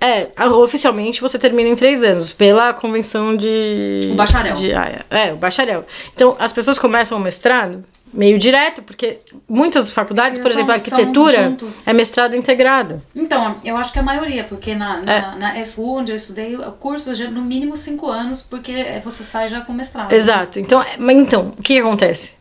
[0.00, 4.08] É, oficialmente você termina em três anos, pela convenção de.
[4.12, 4.54] O bacharel.
[4.54, 5.84] de- é, o bacharel.
[6.14, 10.74] Então as pessoas começam o mestrado meio direto, porque muitas faculdades, por São- exemplo, a
[10.76, 13.02] arquitetura é mestrado integrado.
[13.14, 15.36] Então, eu acho que a maioria, porque na, na, É.
[15.36, 18.72] na FU, onde eu estudei, o curso já no mínimo cinco anos, porque
[19.04, 20.10] você sai já com mestrado.
[20.12, 20.58] Exato.
[20.58, 22.36] Então, é- mas então, o que acontece?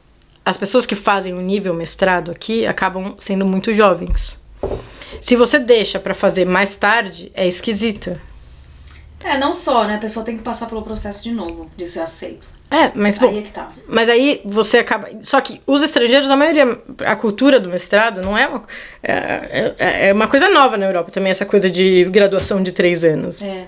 [0.46, 4.38] As pessoas que fazem o nível mestrado aqui acabam sendo muito jovens.
[5.22, 8.22] Se você deixa pra fazer mais tarde, é esquisita.
[9.24, 9.96] É, não só, né?
[9.96, 12.48] A pessoa tem que passar pelo processo de novo, de ser aceito.
[12.70, 13.72] É, mas bom, Aí é que tá.
[13.88, 15.10] mas aí você acaba.
[15.24, 18.64] Só que os estrangeiros, a maioria, a cultura do mestrado não é uma,
[19.02, 23.06] é, é- é uma coisa nova na Europa também, essa coisa de graduação de três
[23.06, 23.42] anos.
[23.42, 23.68] É.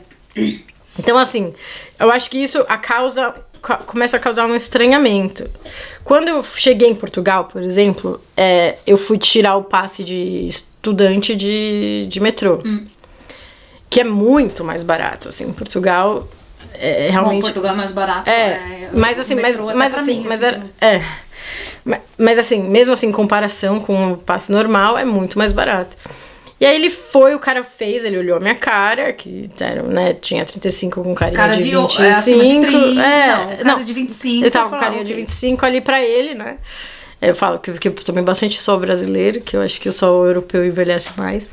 [0.99, 1.53] Então, assim,
[1.97, 5.49] eu acho que isso a causa ca- começa a causar um estranhamento.
[6.03, 10.49] Quando eu cheguei em Portugal, por exemplo, é, eu fui tirar o passe de
[10.79, 12.59] estudante de, de metrô.
[13.89, 16.27] Que é muito mais barato, assim, em Portugal
[16.73, 17.41] é Bom, realmente...
[17.41, 18.29] Portugal é mais barato.
[18.29, 21.01] É, mas assim, mas, até mas assim, mim, mas assim, era, é.
[21.83, 25.95] Ma- Mas assim, mesmo assim, em comparação com o passe normal, é muito mais barato.
[26.59, 30.13] E aí ele foi, o cara fez, ele olhou a minha cara, que era, né,
[30.13, 32.01] tinha 35 com carinha Cara de de, 25.
[32.03, 33.01] é, acima de 30.
[33.01, 34.43] é, não, cara de 25.
[34.43, 35.23] ele tava com falava, carinha de ok.
[35.23, 36.57] 25 ali pra ele, né?
[37.21, 41.11] Eu falo que eu também bastante sou brasileiro, que eu acho que o europeu envelhece
[41.17, 41.49] mais.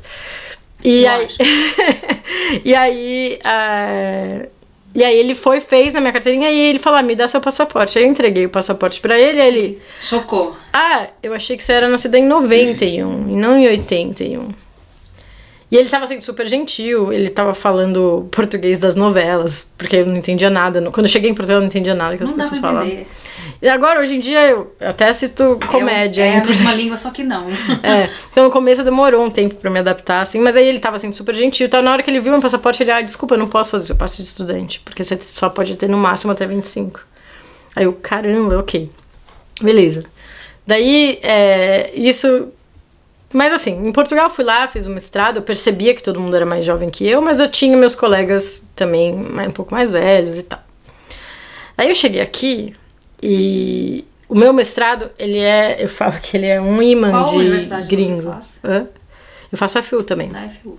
[0.84, 1.44] E aí, Lógico.
[2.64, 4.46] e aí, ah,
[4.94, 7.40] e aí ele foi, fez na minha carteirinha e ele falou: ah, me dá seu
[7.40, 7.98] passaporte.
[7.98, 10.56] Aí eu entreguei o passaporte pra ele, aí ele, Chocou.
[10.72, 14.50] ah, eu achei que você era nascida em 91 e não em 81.
[15.68, 20.16] E ele tava sendo super gentil, ele tava falando português das novelas, porque eu não
[20.16, 20.80] entendia nada.
[20.92, 22.86] Quando eu cheguei em Portugal, eu não entendia nada que as Não pessoas falavam.
[22.86, 23.06] entender.
[23.60, 26.22] E agora, hoje em dia, eu até assisto comédia.
[26.22, 27.46] É, é a mesma língua, só que não.
[27.82, 30.98] É, então no começo demorou um tempo pra me adaptar, assim, mas aí ele tava
[30.98, 31.66] sendo super gentil.
[31.66, 33.86] Então na hora que ele viu meu passaporte, ele, ah, desculpa, eu não posso fazer
[33.86, 37.00] seu passe de estudante, porque você só pode ter no máximo até 25.
[37.74, 38.90] Aí eu, caramba, ok.
[39.60, 40.04] Beleza.
[40.66, 42.48] Daí, é, isso.
[43.32, 46.34] Mas assim, em Portugal eu fui lá, fiz o mestrado, eu percebia que todo mundo
[46.34, 50.38] era mais jovem que eu, mas eu tinha meus colegas também um pouco mais velhos
[50.38, 50.60] e tal.
[51.76, 52.74] Aí eu cheguei aqui
[53.28, 57.36] e o meu mestrado, ele é, eu falo que ele é um imã Qual de
[57.36, 58.30] universidade você gringo.
[58.30, 58.46] faz?
[58.64, 58.86] Hã?
[59.52, 60.28] Eu faço FU também.
[60.28, 60.78] Na FU.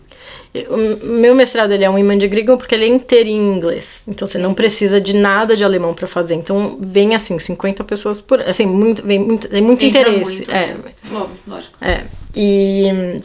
[0.69, 4.03] O meu mestrado ele é um imã de gringo porque ele é inteiro em inglês.
[4.07, 6.35] Então você não precisa de nada de alemão pra fazer.
[6.35, 10.31] Então vem assim 50 pessoas por, assim, muito, vem muito, tem muito Entra interesse.
[10.37, 10.77] muito, é, né?
[11.11, 11.77] Ló- Lógico.
[11.81, 12.03] é.
[12.35, 13.21] E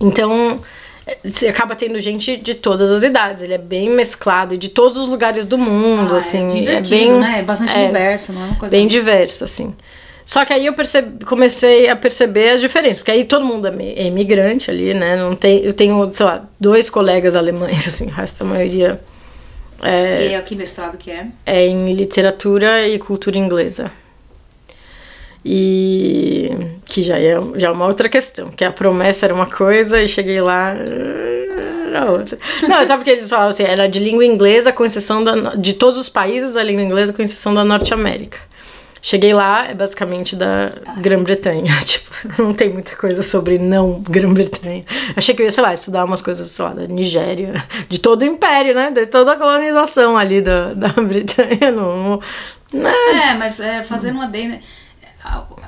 [0.00, 0.58] então é,
[1.24, 3.42] você acaba tendo gente de todas as idades.
[3.42, 6.44] Ele é bem mesclado e de todos os lugares do mundo, Ah, assim.
[6.44, 7.38] é divertido, bem, né?
[7.40, 8.70] É bastante é, diverso, não é uma coisa...
[8.70, 9.74] bem diverso, assim.
[10.24, 13.74] Só que aí eu percebi, comecei a perceber as diferenças, porque aí todo mundo é
[13.96, 15.16] é imigrante ali, né?
[15.16, 18.98] Não tem, eu tenho, sei lá, dois colegas alemães, assim, o resto da maioria
[19.82, 21.26] E é que mestrado que é?
[21.44, 23.90] é em literatura e cultura inglesa.
[25.44, 26.50] E
[26.86, 30.08] que já é, já é uma outra questão, que a promessa era uma coisa e
[30.08, 30.74] cheguei lá
[31.94, 32.38] era outra.
[32.68, 35.74] Não, é só porque eles falavam assim, era de língua inglesa com exceção da, de
[35.74, 38.38] todos os países da língua inglesa com exceção da Norte América.
[39.00, 41.72] Cheguei lá, é basicamente da Grã-Bretanha.
[41.84, 44.84] Tipo, não tem muita coisa sobre não Grã-Bretanha.
[45.14, 48.22] Achei que eu ia, sei lá, estudar umas coisas, sei lá, da Nigéria, de todo
[48.22, 48.90] o império, né?
[48.90, 51.70] De toda a colonização ali da, da Bretanha.
[51.70, 52.18] Não,
[52.72, 54.56] não, É, mas é, fazendo uma adendo,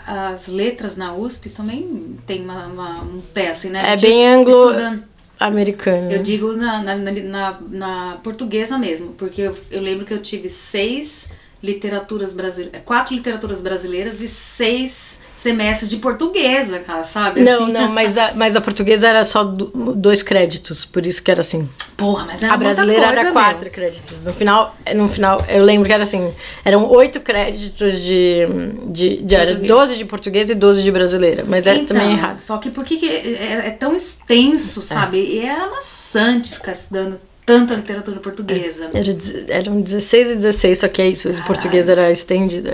[0.07, 3.83] as letras na USP também tem uma, uma- um pé assim, né?
[3.93, 5.03] É bem anglo- Estudando,
[5.41, 6.11] americano.
[6.13, 10.21] eu digo na, na, na, na- na portuguesa mesmo, porque eu, eu lembro que eu
[10.23, 11.29] tive seis
[11.63, 17.43] literaturas brasileiras, quatro literaturas brasileiras e seis semestres de portuguesa, cara, sabe?
[17.43, 17.73] Não, Assim.
[17.73, 21.41] não, mas a, mas a portuguesa era só do- dois créditos, por isso que era
[21.41, 21.69] assim.
[21.97, 24.21] Porra, mas era a brasileira era quatro créditos.
[24.23, 26.33] No final, no final, eu lembro que era assim,
[26.65, 28.47] eram oito créditos de,
[28.87, 29.69] de, de era Português.
[29.73, 32.41] 12 de português e 12 de brasileira, mas era Então, também errado.
[32.41, 35.19] Só que por que que é, é tão extenso, sabe?
[35.19, 38.91] E era maçante ficar estudando tanta literatura portuguesa.
[38.93, 42.71] Era, de- eram 16 e 16, só que é isso, o português era estendido.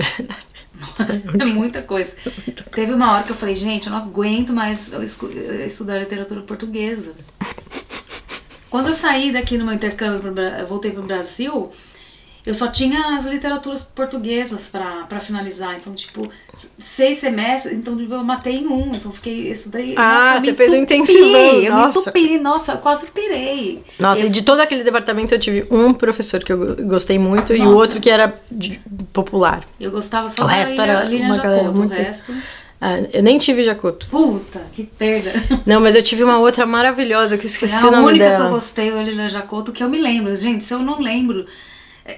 [0.98, 2.10] Nossa, é muita coisa.
[2.74, 4.90] Teve uma hora que eu falei, gente, eu não aguento mais
[5.66, 7.12] estudar literatura portuguesa.
[8.70, 10.34] Quando eu saí daqui no meu intercâmbio,
[10.66, 11.70] voltei pro Brasil,
[12.44, 15.76] eu só tinha as literaturas portuguesas pra pra finalizar.
[15.76, 16.28] Então, tipo,
[16.78, 18.92] seis semestres, então tipo, eu matei em um.
[18.94, 19.94] Então, fiquei, eu estudei.
[19.96, 21.30] Ah, nossa, você fez um entupi, intensivão,
[21.62, 21.86] Eu nossa.
[22.12, 23.82] me entupi, nossa, eu quase pirei.
[23.98, 27.18] Nossa, Eu- e de todo aquele departamento eu tive um professor que eu go- gostei
[27.18, 27.76] muito e o Nossa.
[27.76, 28.80] outro que era de-
[29.12, 29.64] popular.
[29.80, 32.32] Eu gostava só O da resto era Lina uma muito- o resto...
[32.84, 34.08] Ah, eu nem tive Jacoto.
[34.10, 35.32] Puta, que perda.
[35.64, 38.24] Não, mas eu tive uma outra maravilhosa que eu esqueci Foi o a nome única
[38.24, 38.36] dela.
[38.38, 40.34] que eu gostei, o Lila Jacoto, que eu me lembro.
[40.34, 41.46] Gente, se eu não lembro,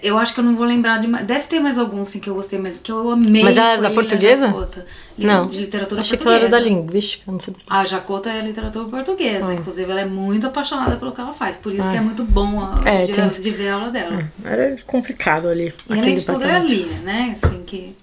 [0.03, 1.27] eu acho que eu não vou lembrar de mais.
[1.27, 3.43] Deve ter mais algum, sim, que eu gostei, mas que eu amei.
[3.43, 4.47] Mas ela era foi da portuguesa?
[4.47, 4.81] Jacoto.
[5.19, 5.47] Li- Não.
[5.47, 6.57] De literatura Achei que ela portuguesa.
[6.57, 7.55] era da linguística, não sei.
[7.69, 9.51] A Jacoto é literatura portuguesa.
[9.51, 9.55] Ah.
[9.55, 11.57] Inclusive, ela é muito apaixonada pelo que ela faz.
[11.57, 14.29] Por isso que é muito bom a- É, de, tem- de ver a aula dela.
[14.45, 15.73] Era complicado ali.
[15.91, 17.31] E além de tudo, é a Lina, né?
[17.33, 17.95] Assim, que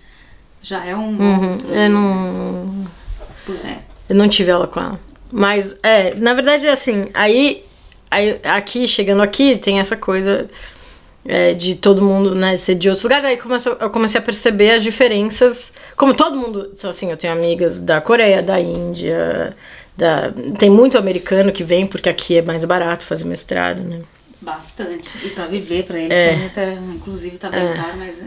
[0.62, 1.68] já é um monstro.
[1.70, 1.76] Uhum.
[1.76, 2.88] Eu não,
[3.66, 3.78] É.
[4.10, 5.00] eu não tive aula com ela.
[5.32, 7.64] Mas, é, na verdade, é assim, aí,
[8.12, 10.50] aí aqui, chegando aqui, tem essa coisa
[11.26, 13.26] é, de todo mundo, né, ser de outros lugares.
[13.26, 15.72] Aí começa, eu comecei a perceber as diferenças.
[15.96, 19.56] Como todo mundo, assim, eu tenho amigas da Coreia, da Índia,
[19.98, 24.00] da, tem muito americano que vem, porque aqui é mais barato fazer mestrado, né?
[24.42, 25.10] Bastante.
[25.24, 26.50] E pra viver, pra eles, É.
[26.50, 28.26] tá- inclusive, tá bem caro, mas é.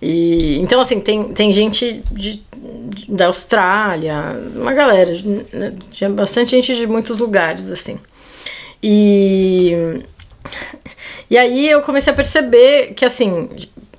[0.00, 4.14] E, então, assim, tem, tem gente de, de- da Austrália,
[4.54, 5.10] uma galera,
[5.52, 7.98] né, tinha bastante gente de muitos lugares, assim.
[8.82, 10.00] E,
[11.30, 13.48] e aí eu comecei a perceber que, assim,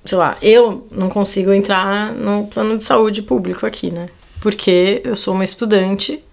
[0.06, 4.10] sei lá, eu não consigo entrar no plano de saúde público aqui, né?
[4.42, 6.24] Porque eu sou uma estudante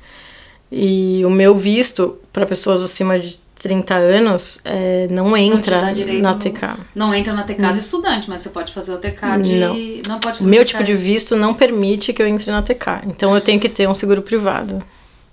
[0.70, 6.22] e o meu visto para pessoas acima de 30 anos é, não Não entra direito
[6.22, 6.78] na TK.
[6.94, 9.54] Não entra na TK de estudante, mas você pode fazer o TK de.
[9.56, 9.74] Não.
[10.08, 13.06] Não, pode fazer meu tipo de visto não permite que eu entre na TK.
[13.06, 14.82] Então eu tenho que ter um seguro privado.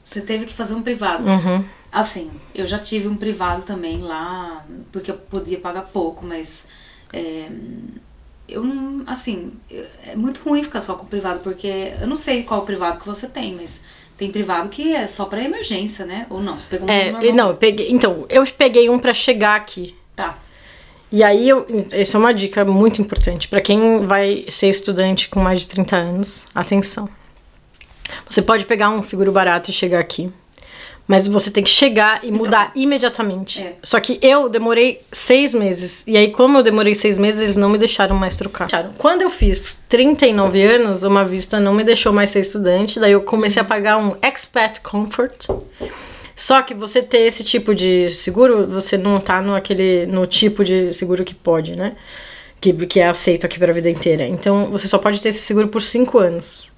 [0.03, 1.23] Você teve que fazer um privado.
[1.25, 1.63] Uhum.
[1.99, 6.65] Assim, eu já tive um privado também lá, porque eu podia pagar pouco, mas.
[7.11, 7.47] é,
[8.47, 9.03] eu não.
[9.07, 9.51] Assim,
[10.05, 13.05] é muito ruim ficar só com o privado, porque eu não sei qual privado que
[13.05, 13.81] você tem, mas
[14.17, 16.27] tem privado que é só pra emergência, né?
[16.29, 16.59] Ou não?
[16.59, 17.33] Você pegou um É, normal?
[17.33, 19.95] não, eu peguei, então, eu peguei um pra chegar aqui.
[20.15, 20.37] Tá.
[21.11, 25.39] E aí, eu, essa é uma dica muito importante para quem vai ser estudante com
[25.39, 26.47] mais de 30 anos.
[26.53, 27.09] Atenção.
[28.29, 30.31] Você pode pegar um seguro barato e chegar aqui.
[31.07, 33.61] Mas você tem que chegar e mudar imediatamente.
[33.61, 33.75] É.
[33.81, 36.03] Só que eu demorei seis meses.
[36.05, 38.67] E aí, como eu demorei seis meses, eles não me deixaram mais trocar.
[38.97, 42.99] Quando eu fiz 39 anos, uma vista não me deixou mais ser estudante.
[42.99, 45.47] Daí eu comecei a pagar um Expat Comfort.
[46.35, 50.63] Só que você ter esse tipo de seguro, você não tá no, aquele, no tipo
[50.63, 51.95] de seguro que pode, né?
[52.59, 54.27] Que, que é aceito aqui pra vida inteira.
[54.27, 56.69] Então, você só pode ter esse seguro por cinco anos.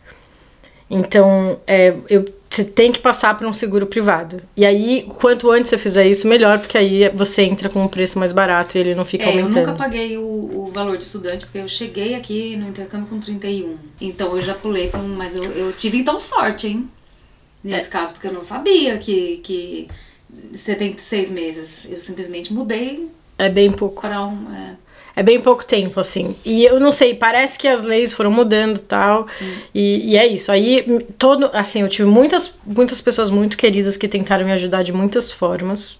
[0.89, 4.41] Então, é, eu, você tem que passar por um seguro privado.
[4.57, 8.17] E aí, quanto antes você fizer isso, melhor, porque aí você entra com um preço
[8.17, 9.55] mais barato e ele não fica É, eu aumentando.
[9.67, 13.77] nunca paguei o, o valor de estudante, porque eu cheguei aqui no intercâmbio com 31.
[14.01, 15.15] Então eu já pulei um.
[15.15, 16.89] Mas eu, eu tive então sorte, hein?
[17.63, 17.91] Nesse É.
[17.91, 19.87] caso, porque eu não sabia que, que
[20.51, 21.83] você tem seis meses.
[21.89, 23.07] Eu simplesmente mudei
[23.37, 24.01] É bem pouco.
[24.01, 24.47] para um.
[24.55, 24.75] é,
[25.19, 26.33] É bem pouco tempo, assim.
[26.45, 29.27] E eu não sei, parece que as leis foram mudando tal.
[29.75, 30.49] E, e é isso.
[30.49, 30.85] Aí,
[31.17, 31.49] todo.
[31.51, 35.99] Assim, eu tive muitas, muitas pessoas muito queridas que tentaram me ajudar de muitas formas.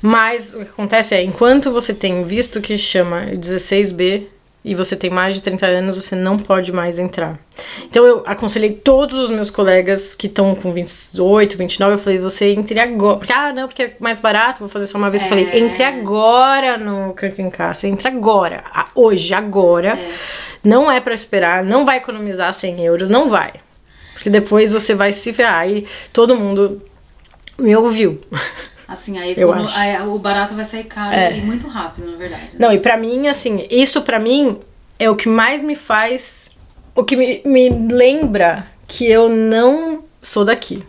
[0.00, 4.28] Mas o que acontece é, enquanto você tem visto que chama 16B
[4.64, 7.38] e você tem mais de 30 anos, você não pode mais entrar.
[7.84, 12.46] Então eu aconselhei todos os meus colegas que estão com 28, 29, eu falei, você
[12.52, 13.18] entre agora.
[13.18, 15.22] Porque, ah, não, porque é mais barato, vou fazer só uma vez.
[15.22, 15.58] Eu falei, É.
[15.58, 18.64] entre agora no Cancan você entra agora.
[18.94, 19.98] Hoje, agora.
[20.62, 23.52] Não é pra esperar, não vai economizar 100 euros, não vai.
[24.14, 26.80] Porque depois você vai se ferrar e todo mundo
[27.58, 28.18] me ouviu.
[28.86, 29.76] Assim, aí Eu acho.
[29.78, 31.36] aí o barato vai sair caro É.
[31.36, 32.42] e muito rápido, na verdade.
[32.52, 32.58] né?
[32.58, 34.60] Não, e pra mim, assim, isso pra mim
[34.98, 36.50] é o que mais me faz.
[36.94, 40.84] O que me, me lembra que eu não sou daqui.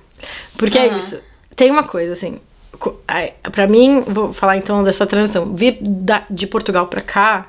[0.57, 0.97] Porque é Aham.
[0.97, 1.19] isso.
[1.55, 2.39] Tem uma coisa, assim.
[3.51, 5.53] Pra mim, vou falar então dessa transição.
[5.55, 5.79] Vir
[6.29, 7.47] de Portugal pra cá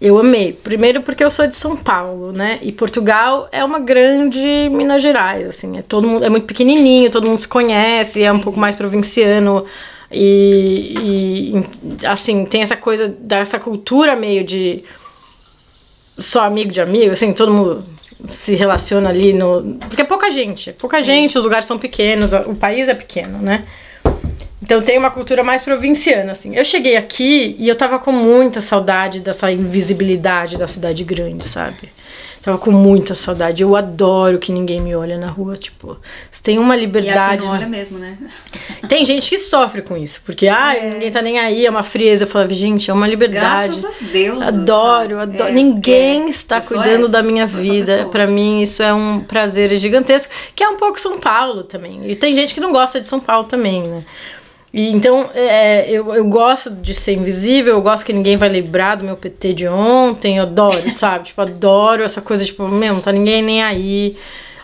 [0.00, 0.52] Eu amei.
[0.52, 2.58] Primeiro porque eu sou de São Paulo, né?
[2.62, 5.76] E Portugal é uma grande Minas Gerais, assim.
[5.76, 9.64] É, todo mundo, é muito pequenininho, todo mundo se conhece, é um pouco mais provinciano.
[10.10, 14.84] E, e, assim, tem essa coisa dessa cultura meio de
[16.18, 17.84] só amigo de amigo, assim, todo mundo
[18.26, 19.78] se relaciona ali no.
[19.80, 21.04] Porque é pouca gente, pouca Sim.
[21.04, 23.64] gente, os lugares são pequenos, o país é pequeno, né?
[24.68, 26.54] Então tem uma cultura mais provinciana, assim.
[26.54, 31.88] Eu cheguei aqui e eu tava com muita saudade dessa invisibilidade da cidade grande, sabe?
[32.42, 33.62] Tava com muita saudade.
[33.62, 35.56] Eu adoro que ninguém me olha na rua.
[35.56, 35.96] Tipo,
[36.30, 37.44] você tem uma liberdade.
[37.44, 38.18] E não olha mesmo, né?
[38.86, 40.20] Tem gente que sofre com isso.
[40.26, 40.90] Porque, ah, é.
[40.90, 42.24] ninguém tá nem aí, é uma frieza.
[42.24, 43.80] Eu falava, gente, é uma liberdade.
[43.80, 44.46] Graças a Deus.
[44.46, 45.48] Adoro, adoro.
[45.48, 46.28] É, ninguém é.
[46.28, 48.06] está cuidando da minha vida.
[48.12, 50.30] Para mim, isso é um prazer gigantesco.
[50.54, 52.02] Que é um pouco São Paulo também.
[52.10, 54.04] E tem gente que não gosta de São Paulo também, né?
[54.72, 58.96] E, então, é, eu, eu gosto de ser invisível, eu gosto que ninguém vai lembrar
[58.96, 61.26] do meu PT de ontem, eu adoro, sabe?
[61.26, 64.16] Tipo, adoro essa coisa, tipo, meu, não tá ninguém nem aí.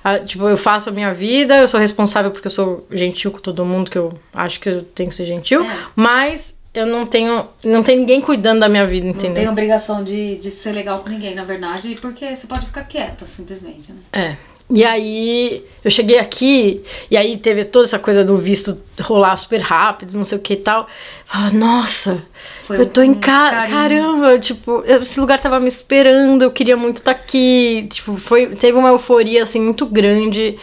[0.02, 3.38] Ah, tipo, eu faço a minha vida, eu sou responsável porque eu sou gentil com
[3.38, 5.78] todo mundo, que eu acho que eu tenho que ser gentil, é.
[5.96, 7.46] mas eu não tenho.
[7.64, 9.28] Não tem ninguém cuidando da minha vida, entendeu?
[9.30, 12.84] Não tem obrigação de, de ser legal com ninguém, na verdade, porque você pode ficar
[12.84, 13.98] quieta, simplesmente, né?
[14.12, 14.36] É.
[14.71, 19.61] E aí eu cheguei aqui, e aí teve toda essa coisa do visto rolar super
[19.61, 20.89] rápido, não sei o que e tal.
[21.27, 22.23] Fala, nossa,
[22.62, 23.71] Foi eu tô um em casa.
[23.71, 27.87] Caramba, tipo, esse lugar tava me esperando, eu queria muito estar tá aqui.
[27.93, 30.57] Tipo, foi, teve uma euforia assim muito grande.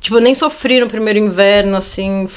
[0.00, 2.28] Tipo, eu nem sofri no primeiro inverno, assim,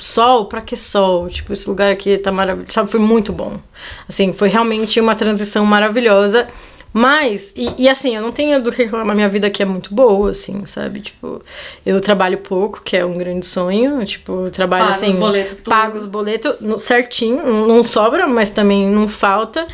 [0.00, 1.28] sol, pra que sol?
[1.28, 2.90] Tipo, esse lugar aqui tá maravilhoso, sabe?
[2.90, 3.60] Foi muito bom.
[4.08, 6.48] Assim, foi realmente uma transição maravilhosa.
[6.92, 9.94] Mas, e, e, assim, eu não tenho do que reclamar, minha vida aqui é muito
[9.94, 11.00] boa, assim, sabe?
[11.00, 11.42] Tipo,
[11.86, 14.04] eu trabalho pouco, que é um grande sonho.
[14.04, 15.08] Tipo, eu trabalho pago assim.
[15.08, 15.70] Os boletos tudo.
[15.70, 19.66] Pago os boletos certinho, não sobra, mas também não falta.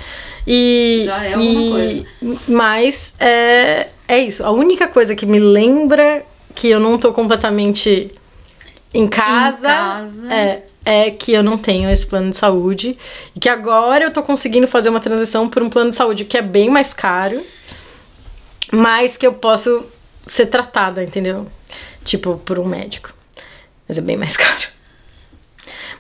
[0.46, 2.40] E, Já é alguma e, coisa.
[2.46, 4.44] Mas é, é isso.
[4.44, 8.12] A única coisa que me lembra que eu não tô completamente
[8.94, 10.34] em casa, em casa.
[10.34, 12.96] é é que eu não tenho esse plano de saúde
[13.36, 16.38] e que agora eu tô conseguindo fazer uma transição por um plano de saúde que
[16.38, 17.44] é bem mais caro,
[18.72, 19.84] mas que eu posso
[20.26, 21.46] ser tratada, entendeu?
[22.02, 23.12] Tipo, por um médico.
[23.86, 24.66] Mas é bem mais caro.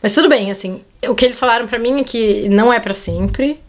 [0.02, 2.94] Mas tudo bem, assim, o que eles falaram para mim é que não é para
[2.94, 3.60] sempre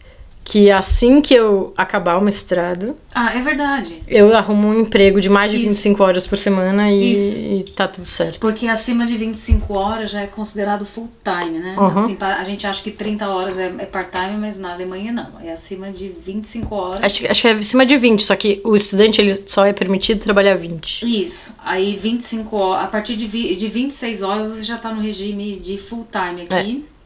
[0.44, 2.96] que assim que eu acabar o mestrado.
[3.14, 4.02] Ah, é verdade.
[4.08, 5.68] Eu arrumo um emprego de mais de Isso.
[5.68, 8.40] 25 horas por semana e, e tá tudo certo.
[8.40, 11.76] Porque acima de 25 horas já é considerado full time, né?
[11.78, 11.86] Uhum.
[11.86, 15.28] Assim, a gente acha que 30 horas é, é part-time, mas na Alemanha não.
[15.42, 17.02] É acima de 25 horas.
[17.02, 20.20] Acho, acho que é acima de 20, só que o estudante ele só é permitido
[20.20, 21.04] trabalhar 20.
[21.04, 21.54] Isso.
[21.64, 25.76] Aí 25 horas, a partir de, de 26 horas você já tá no regime de
[25.78, 26.84] full time aqui.
[26.86, 26.99] É.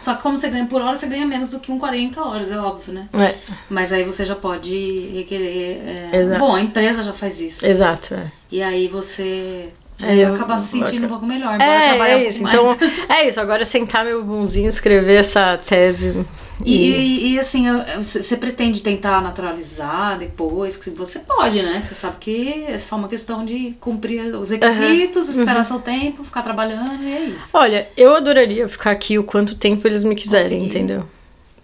[0.00, 2.50] Só que como você ganha por hora, você ganha menos do que um 40 horas,
[2.50, 3.08] é óbvio, né?
[3.12, 3.34] É.
[3.68, 5.80] Mas aí você já pode requerer.
[6.12, 6.38] É...
[6.38, 7.66] Bom, a empresa já faz isso.
[7.66, 8.14] Exato.
[8.14, 8.30] É.
[8.50, 11.60] E aí você é, eu acaba se sentindo um pouco melhor.
[11.60, 12.42] É, é isso.
[12.42, 12.76] Então,
[13.08, 13.40] é isso.
[13.40, 16.24] Agora sentar meu bunzinho, escrever essa tese.
[16.64, 17.64] E, e, e assim,
[18.02, 20.76] você pretende tentar naturalizar depois?
[20.76, 21.82] Que você pode, né?
[21.82, 25.40] Você sabe que é só uma questão de cumprir os requisitos, uhum.
[25.40, 25.64] esperar uhum.
[25.64, 27.50] seu tempo, ficar trabalhando e é isso.
[27.54, 30.78] Olha, eu adoraria ficar aqui o quanto tempo eles me quiserem, Conseguir.
[30.78, 31.08] entendeu?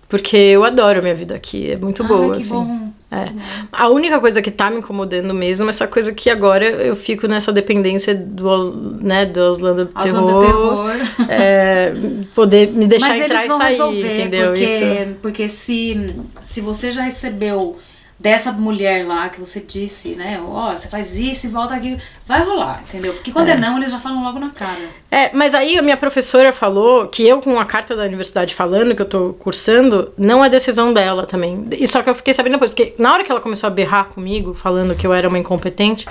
[0.09, 2.55] Porque eu adoro a minha vida aqui, é muito ah, boa, assim.
[2.55, 2.90] Bom.
[3.13, 3.29] É.
[3.73, 7.27] A única coisa que tá me incomodando mesmo é essa coisa que agora eu fico
[7.27, 10.47] nessa dependência do, né, do Auslanda Terror.
[10.47, 10.93] terror.
[11.29, 11.93] É,
[12.35, 14.47] poder me deixar Mas entrar e sair, resolver, entendeu?
[14.49, 15.15] Porque, Isso.
[15.21, 17.79] porque se, se você já recebeu
[18.21, 20.39] dessa mulher lá que você disse, né?
[20.45, 21.97] Ó, oh, você faz isso e volta aqui.
[22.27, 23.15] Vai rolar, entendeu?
[23.15, 23.53] Porque quando é.
[23.53, 23.57] é.
[23.57, 24.91] não, eles já falam logo na cara.
[25.11, 28.95] É, mas aí a minha professora falou que eu, com a carta da universidade falando
[28.95, 31.67] que eu tô cursando, não é decisão dela também.
[31.73, 34.05] E só que eu fiquei sabendo depois, porque na hora que ela começou a berrar
[34.09, 36.07] comigo, falando que eu era uma incompetente,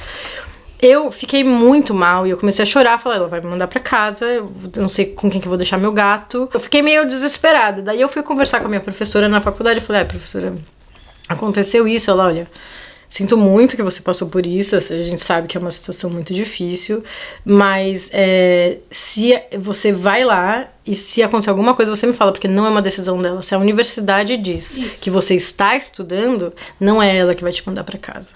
[0.81, 2.99] eu fiquei muito mal e eu comecei a chorar.
[2.99, 5.57] Falei, ela vai me mandar para casa, eu não sei com quem que eu vou
[5.57, 6.49] deixar meu gato.
[6.51, 7.83] Eu fiquei meio desesperada.
[7.83, 10.55] Daí eu fui conversar com a minha professora na faculdade e falei, ah, professora,
[11.29, 12.47] aconteceu isso, ela, olha,
[13.07, 16.33] sinto muito que você passou por isso, a gente sabe que é uma situação muito
[16.33, 17.03] difícil,
[17.45, 22.47] mas é, se você vai lá e se acontecer alguma coisa, você me fala, porque
[22.47, 23.41] não é uma decisão dela.
[23.41, 25.03] Se a universidade diz isso.
[25.03, 28.29] que você está estudando, não é ela que vai te mandar para casa.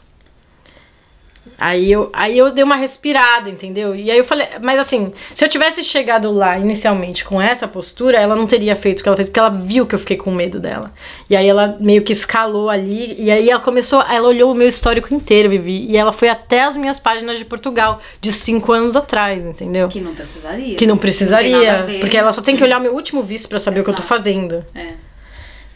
[1.63, 3.95] Aí eu, aí eu dei uma respirada, entendeu?
[3.95, 8.17] E aí eu falei, mas assim, se eu tivesse chegado lá inicialmente com essa postura,
[8.17, 10.29] ela não teria feito o que ela fez, porque ela viu que eu fiquei com
[10.29, 10.91] medo dela.
[11.29, 14.67] E aí ela meio que escalou ali, e aí ela começou, ela olhou o meu
[14.67, 18.97] histórico inteiro, Vivi, e ela foi até as minhas páginas de Portugal, de cinco anos
[18.97, 19.87] atrás, entendeu?
[19.87, 20.75] Que não precisaria.
[20.75, 23.59] Que não precisaria, não porque ela só tem que olhar o meu último visto para
[23.59, 23.91] saber Exato.
[23.91, 24.65] o que eu tô fazendo.
[24.75, 24.95] É.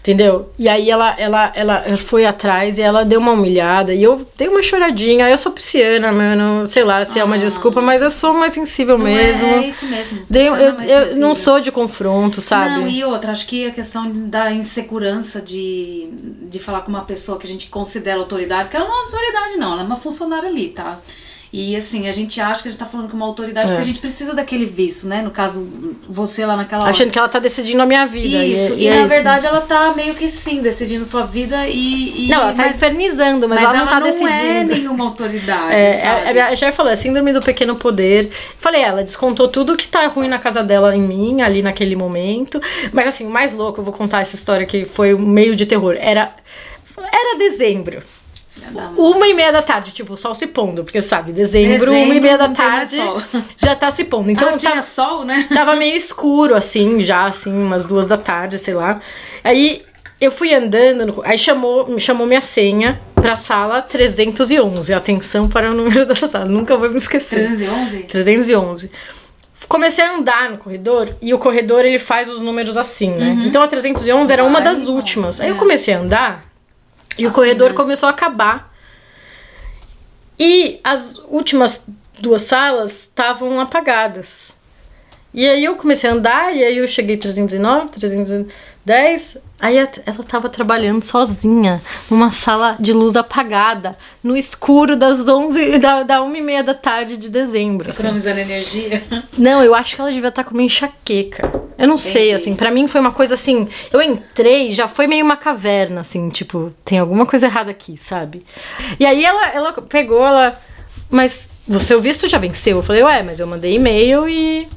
[0.07, 0.49] Entendeu?
[0.57, 3.93] E aí ela, ela, ela foi atrás e ela deu uma humilhada.
[3.93, 5.29] E eu dei uma choradinha.
[5.29, 6.65] Eu sou pisciana, mano.
[6.65, 7.39] Sei lá se é uma Ah.
[7.39, 9.45] desculpa, mas eu sou mais sensível Não mesmo.
[9.45, 10.19] É, é isso mesmo.
[10.29, 12.69] Dei- Pisciana eu, eu não sou de confronto, sabe?
[12.69, 16.07] Não, e outra, acho que a questão da insegurança de,
[16.49, 19.57] de falar com uma pessoa que a gente considera autoridade, porque ela não é autoridade,
[19.57, 20.99] não, ela é uma funcionária ali, tá?
[21.51, 23.69] E assim, a gente acha que a gente tá falando com uma autoridade É.
[23.69, 25.21] porque a gente precisa daquele visto, né?
[25.21, 25.65] No caso,
[26.07, 26.91] você lá naquela hora.
[26.91, 28.43] Achando que ela tá decidindo a minha vida.
[28.45, 29.09] Isso, e, e, é na isso.
[29.09, 32.25] verdade ela tá meio que sim, decidindo sua vida e.
[32.25, 34.73] e Não, ela tá mas, infernizando, mas, mas ela não tá não é decidindo.
[34.73, 35.73] nenhuma autoridade.
[35.73, 38.29] É, a, a, já falou, é síndrome do pequeno poder.
[38.59, 42.61] Falei, ela descontou tudo que tá ruim na casa dela em mim, ali naquele momento.
[42.91, 45.95] Mas assim, o mais louco, eu vou contar essa história que foi meio de terror.
[45.97, 46.33] Era,
[46.97, 48.03] era dezembro.
[48.97, 52.15] Uma e meia da tarde, tipo, o sol se pondo, porque sabe, dezembro, Dezembro, uma
[52.15, 52.97] e meia da tarde,
[53.57, 54.29] já tá se pondo.
[54.31, 55.47] Então Então tinha tá, sol, né?
[55.53, 58.99] tava meio escuro, assim, já, assim, umas duas da tarde, sei lá.
[59.43, 59.83] Aí
[60.19, 64.93] eu fui andando, no- aí chamou, chamou minha senha pra sala 311.
[64.93, 67.47] Atenção para o número dessa sala, nunca vou me esquecer.
[67.47, 67.97] 311?
[68.03, 68.91] 311.
[69.67, 73.43] Comecei a andar no corredor e o corredor ele faz os números assim, né?
[73.45, 75.41] Então a 311 era uma das últimas.
[75.41, 75.57] Aí eu É.
[75.57, 76.45] comecei a andar
[77.17, 77.75] e o Assim, corredor né?
[77.75, 78.73] começou a acabar.
[80.39, 81.83] E as últimas
[82.19, 84.51] duas salas estavam apagadas.
[85.33, 87.91] E aí eu comecei a andar, e aí eu cheguei 309,
[88.87, 89.37] 310.
[89.59, 91.81] Aí ela tava trabalhando sozinha,
[92.11, 96.75] numa sala de luz apagada, no escuro das 11, da, da 1 e meia da
[96.75, 97.89] tarde de dezembro.
[97.89, 98.01] assim.
[98.01, 99.03] Economizando energia.
[99.37, 101.51] Não, eu acho que ela devia estar com uma enxaqueca.
[101.75, 102.35] Eu não sei, Entendi.
[102.35, 103.67] assim, pra mim foi uma coisa assim.
[103.91, 108.45] Eu entrei, já foi meio uma caverna, assim, tipo, tem alguma coisa errada aqui, sabe?
[108.99, 110.59] E aí ela, ela pegou, ela.
[111.09, 112.77] Mas o seu visto já venceu?
[112.77, 114.67] Eu falei, ué, mas eu mandei e-mail e.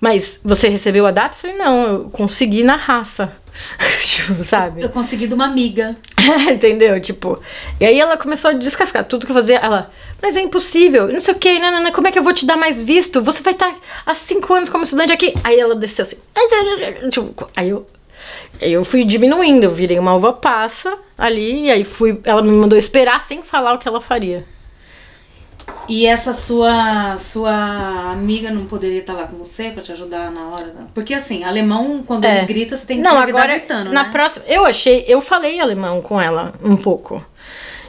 [0.00, 1.36] Mas você recebeu a data?
[1.36, 3.32] Eu falei, não, eu consegui na raça.
[4.00, 4.82] tipo, sabe?
[4.82, 5.96] Eu consegui de uma amiga.
[6.50, 6.98] Entendeu?
[7.00, 7.40] Tipo,
[7.78, 9.58] e aí ela começou a descascar tudo que eu fazia.
[9.58, 9.90] Ela,
[10.22, 12.56] mas é impossível, não sei o que, nanana, como é que eu vou te dar
[12.56, 13.22] mais visto?
[13.22, 13.74] Você vai estar
[14.06, 15.34] há cinco anos como estudante aqui.
[15.44, 16.16] Aí ela desceu assim.
[17.10, 17.86] Tipo, aí eu.
[18.60, 22.20] Eu fui diminuindo, eu virei uma uva passa ali, e aí fui.
[22.24, 24.44] Ela me mandou esperar sem falar o que ela faria.
[25.88, 30.48] E essa sua sua amiga não poderia estar lá com você pra te ajudar na
[30.48, 30.66] hora?
[30.66, 32.38] da- Porque assim, alemão, quando É.
[32.38, 34.10] ele grita, você tem que Não, agora, gritando, na né?
[34.12, 34.44] próxima.
[34.48, 35.04] Eu achei.
[35.08, 37.24] Eu falei alemão com ela um pouco.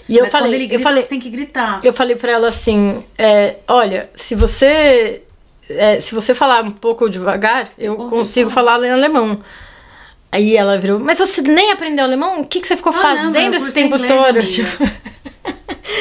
[0.10, 0.48] E eu Mas falei.
[0.48, 1.80] quando ele grita, eu falei, você tem que gritar.
[1.84, 5.22] Eu falei pra ela assim, é, olha, se você
[5.70, 8.74] é, se você falar um pouco devagar, eu, consigo consigo, falar.
[8.74, 9.40] falar em alemão.
[10.32, 12.42] Aí ela virou, mas você nem aprendeu alemão?
[12.42, 14.82] O que, que você ficou Ah, não, fazendo eu esse cursei tempo inglês, todo?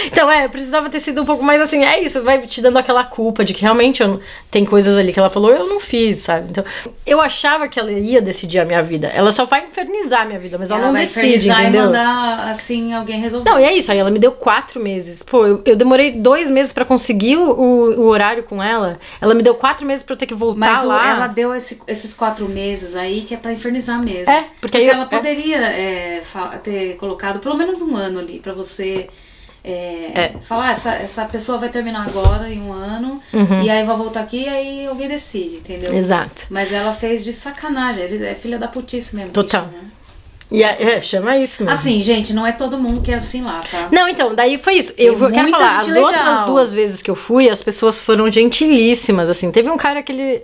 [0.07, 3.05] então, é, precisava ter sido um pouco mais assim, é isso, vai te dando aquela
[3.05, 4.21] culpa de que realmente não-
[4.51, 6.49] tem coisas ali que ela falou, eu não fiz, sabe?
[6.51, 6.65] Então,
[7.07, 9.09] eu achava que ela ia decidir a minha vida.
[9.09, 11.83] Ela só vai infernizar a minha vida, mas ela, não vai decide, entendeu?
[11.83, 13.49] e mandar, assim, alguém resolver.
[13.49, 13.91] Não, e é isso.
[13.93, 15.23] Aí ela me deu quatro meses.
[15.23, 18.99] Pô, eu, eu demorei dois meses pra conseguir o, o, horário com ela.
[19.21, 21.11] Ela me deu quatro meses pra eu ter que voltar Mas lá.
[21.11, 24.31] ela deu esse- esses quatro meses aí que é pra infernizar mesmo.
[24.31, 26.23] É, porque aí eu- ela poderia é,
[26.63, 29.09] ter colocado pelo menos um ano ali pra você
[29.65, 33.21] é, falar, "Ah, essa, essa pessoa vai terminar agora em um ano
[33.63, 35.93] e aí vai voltar aqui e aí alguém decide, entendeu?
[35.93, 35.99] Uhum.
[35.99, 36.43] Exato.
[36.49, 39.31] Mas ela fez de sacanagem, ele é filha da putice mesmo.
[39.33, 39.67] Total.
[39.67, 39.91] bicho, né?
[40.53, 41.73] E a- é, chama isso mesmo.
[41.73, 43.89] Assim, gente, não é todo mundo que é assim lá, tá?
[43.93, 44.93] Não, então, daí foi isso.
[44.99, 46.05] Eu Tem quero falar, as legal.
[46.05, 49.53] outras duas vezes que eu fui, as pessoas foram gentilíssimas, assim.
[49.53, 50.43] Teve um cara que ele,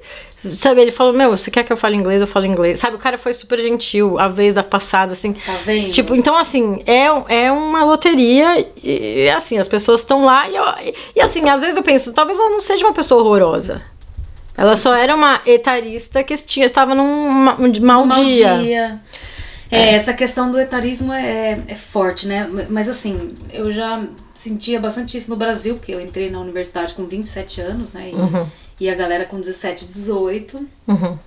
[0.54, 2.20] sabe, ele falou, meu, você quer que eu fale inglês?
[2.20, 2.78] Eu falo inglês.
[2.78, 5.32] Sabe, o cara foi super gentil a vez da passada, assim.
[5.32, 5.90] Tá vendo?
[5.92, 7.06] Tipo, então, assim, é,
[7.44, 11.76] é uma loteria e, assim, as pessoas estão lá e, eu- e, assim, às vezes
[11.76, 13.82] eu penso, talvez ela não seja uma pessoa horrorosa.
[14.56, 18.58] Ela só era uma etarista que estava num ma- um mau, mau dia.
[18.58, 19.00] dia.
[19.70, 22.48] É, essa questão do etarismo é, é forte, né?
[22.70, 24.00] Mas assim, eu já
[24.38, 28.10] sentia bastante isso no Brasil, porque eu entrei na universidade com 27 anos, né?
[28.78, 30.66] E, e a galera com 17, 18.
[30.86, 31.18] Uhum.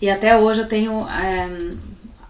[0.00, 1.48] E até hoje eu tenho é,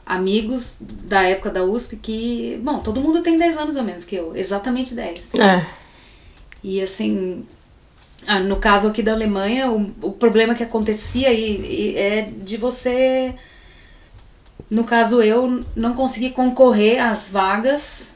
[0.04, 4.14] amigos da época da USP que, bom, todo mundo tem 10 anos ou menos que
[4.14, 5.30] eu, exatamente 10.
[5.34, 5.66] É.
[6.62, 7.44] E assim,
[8.26, 12.57] ah, no caso aqui da Alemanha, o, o problema que acontecia aí e- é de
[12.57, 13.34] você,
[14.70, 18.16] no caso eu, não conseguir concorrer às vagas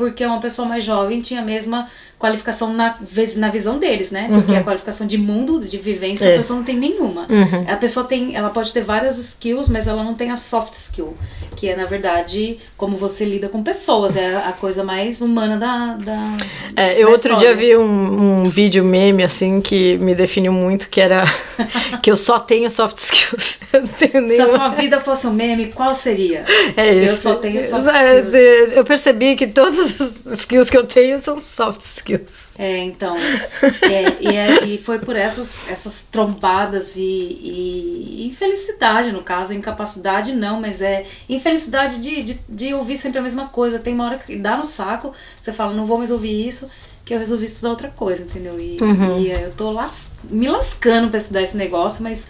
[0.00, 1.86] porque uma pessoa mais jovem tinha a mesma
[2.20, 2.94] qualificação na,
[3.36, 4.28] na visão deles, né?
[4.30, 6.34] Porque a qualificação de mundo, de vivência, É.
[6.34, 7.22] a pessoa não tem nenhuma.
[7.22, 7.64] Uhum.
[7.66, 11.16] A pessoa tem, ela pode ter várias skills, mas ela não tem a soft skill,
[11.56, 15.94] que é, na verdade, como você lida com pessoas, é a coisa mais humana da.
[15.94, 16.36] da
[16.76, 17.38] é, eu da outro história.
[17.38, 21.24] dia vi um, um vídeo meme, assim, que me definiu muito, que era
[22.02, 23.58] que eu só tenho soft skills.
[23.72, 23.86] Eu
[24.28, 26.44] Se a sua vida fosse um meme, qual seria?
[26.76, 27.18] É Eu isso.
[27.22, 28.34] só tenho soft skills.
[28.34, 32.09] é, Eu percebi que todos os skills que eu tenho são soft skills.
[32.58, 33.16] É, então.
[33.16, 40.32] é, e, é- e foi por essas, essas trombadas e, e infelicidade, no caso, incapacidade
[40.34, 43.78] não, mas é infelicidade de, de, de ouvir sempre a mesma coisa.
[43.78, 46.68] Tem uma hora que dá no saco, você fala, não vou mais ouvir isso,
[47.04, 48.58] que eu resolvi estudar outra coisa, entendeu?
[48.60, 48.76] E,
[49.20, 52.26] e é, eu tô las- me lascando pra estudar esse negócio, mas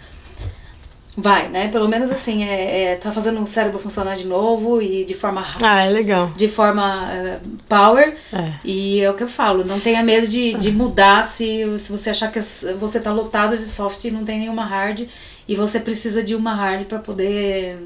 [1.21, 1.67] vai, né?
[1.69, 5.39] Pelo menos assim, é, é, tá fazendo o cérebro funcionar de novo e de forma
[5.41, 6.31] rápida Ah, é legal.
[6.35, 8.15] de forma eh, power.
[8.33, 8.53] É.
[8.65, 12.09] E é o que eu falo, não tenha medo de, de mudar se, se você
[12.09, 15.07] achar que as- você tá lotado de soft e não tem nenhuma hard
[15.47, 17.77] e você precisa de uma hard para poder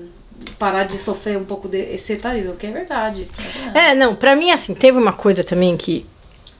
[0.59, 3.27] parar de sofrer um pouco desse etarismo, que é verdade.
[3.73, 3.91] É.
[3.91, 6.05] É, não, pra mim, assim, teve uma coisa também que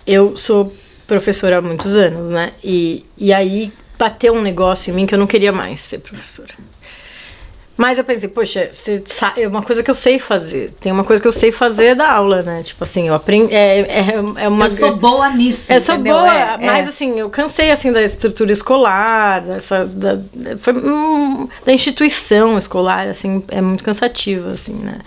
[0.07, 0.73] eu sou
[1.05, 2.53] professora há muitos anos, né?
[2.63, 6.53] E, e aí bateu um negócio em mim que eu não queria mais ser professora.
[7.77, 8.69] Mas eu pensei, poxa,
[9.35, 10.71] é uma coisa que eu sei fazer.
[10.79, 12.63] Tem uma coisa que eu sei fazer é dar aula, né?
[12.63, 13.53] Tipo assim, eu aprendi.
[13.53, 14.67] É, é, é uma.
[14.67, 16.15] eu sou boa nisso, Eu sou entendeu?
[16.15, 16.57] boa, É, é.
[16.65, 20.17] mas assim, eu cansei assim da estrutura escolar, dessa, da,
[20.59, 24.99] foi, hum, da instituição escolar, assim, é muito cansativo, assim, né?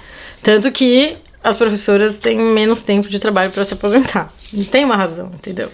[0.42, 4.26] Tanto que as professoras têm menos tempo de trabalho para se aposentar.
[4.70, 5.70] Tem uma razão, entendeu?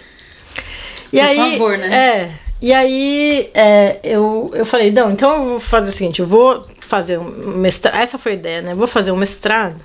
[1.13, 1.93] E Por aí, favor, né?
[1.93, 2.44] É.
[2.65, 6.67] E aí é, eu, eu falei, não, então eu vou fazer o seguinte, eu vou
[6.81, 7.95] fazer um mestrado.
[7.95, 8.73] Essa foi a ideia, né?
[8.73, 9.85] Eu vou fazer um mestrado.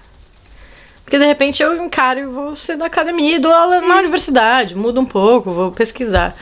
[1.04, 4.78] Porque de repente eu encaro e vou ser da academia e dou aula na universidade,
[4.78, 6.34] mudo um pouco, vou pesquisar.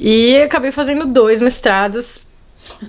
[0.00, 2.26] E acabei fazendo dois mestrados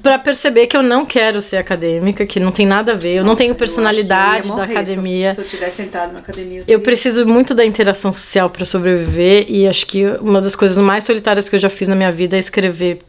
[0.02, 3.24] pra perceber que eu não quero ser acadêmica, que não tem nada a ver, eu
[3.26, 5.34] não tenho eu eu personalidade da morrer se eu- academia.
[5.34, 6.60] Se eu tivesse entrado na academia.
[6.60, 10.78] Eu teria- preciso muito da interação social para sobreviver e acho que uma das coisas
[10.78, 13.00] mais solitárias que eu já fiz na minha vida é escrever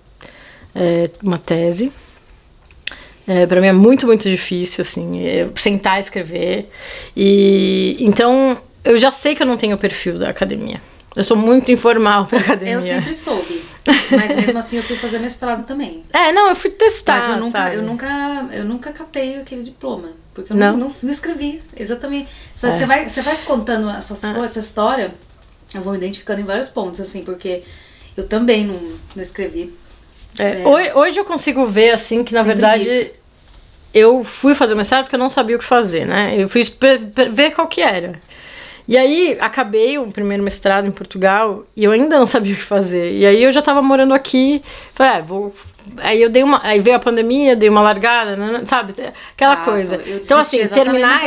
[0.75, 1.91] é, uma tese.
[3.27, 6.69] É, para mim é muito, muito difícil, assim, eu sentar e escrever.
[7.17, 10.81] E então eu já sei que eu não tenho o perfil da academia.
[11.19, 12.75] Eu sou muito informal pra academia.
[12.75, 13.61] Eu sempre soube.
[14.11, 16.05] Mas mesmo assim eu fui fazer mestrado também.
[16.15, 17.19] É, não, eu fui testar.
[17.19, 17.75] Mas eu nunca, sabe?
[17.77, 20.11] eu nunca, eu nunca catei aquele diploma.
[20.33, 20.77] Porque eu Não?
[20.77, 21.61] não, não, não escrevi.
[21.77, 22.31] Exatamente.
[22.55, 22.71] Você É.
[22.71, 24.45] você vai, você vai contando a sua, Ah.
[24.45, 25.13] a sua história,
[25.75, 27.63] eu vou me identificando em vários pontos, assim, porque
[28.17, 28.81] eu também não,
[29.17, 29.75] não escrevi.
[30.39, 30.95] É, É.
[30.97, 33.11] Hoje, eu consigo ver, assim, que na Tem verdade preguiça.
[33.93, 36.37] eu fui fazer o mestrado porque eu não sabia o que fazer, né?
[36.39, 36.63] Eu fui
[37.33, 38.21] ver qual que era.
[38.89, 42.63] E aí acabei o primeiro mestrado em Portugal e eu ainda não sabia o que
[42.63, 43.13] fazer.
[43.13, 44.63] E aí eu já tava morando aqui,
[44.95, 45.55] falei, ah, vou.
[45.99, 46.61] Aí eu dei uma.
[46.65, 48.95] Aí veio a pandemia, dei uma largada, né, sabe?
[49.35, 49.97] Aquela Ah, coisa.
[50.07, 51.21] eu Então, assim, terminar,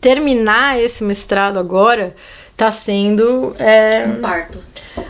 [0.00, 2.14] terminar esse mestrado agora
[2.56, 3.54] tá sendo.
[3.58, 4.62] é, Um parto.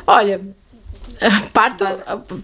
[0.06, 0.40] Olha,
[1.52, 1.84] parto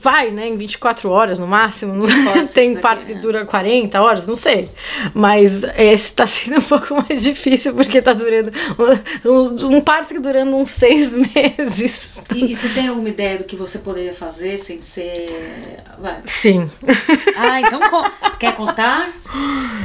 [0.03, 2.03] vai, né, em 24 horas no máximo.
[2.53, 3.20] Tem aqui, parto que né?
[3.20, 4.68] dura 40 horas, não sei.
[5.14, 8.53] Mas esse tá sendo um pouco mais difícil porque tá durando
[9.24, 12.20] um, um, parto que durando uns seis meses.
[12.35, 15.81] E, e você tem alguma ideia do que você poderia fazer sem ser.
[15.99, 16.20] Vai.
[16.27, 16.70] Sim.
[17.37, 17.81] Ah, então
[18.39, 19.11] quer contar?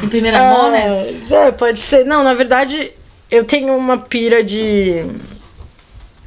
[0.04, 0.89] Em primeira mão, né?
[1.32, 2.06] Ah, é, pode ser.
[2.06, 2.92] Não, na verdade,
[3.30, 5.06] eu tenho uma pira de.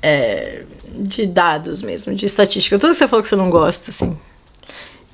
[0.02, 0.62] é,
[0.98, 2.78] de dados mesmo, de estatística.
[2.78, 4.16] Tudo que você falou que você não gosta, assim.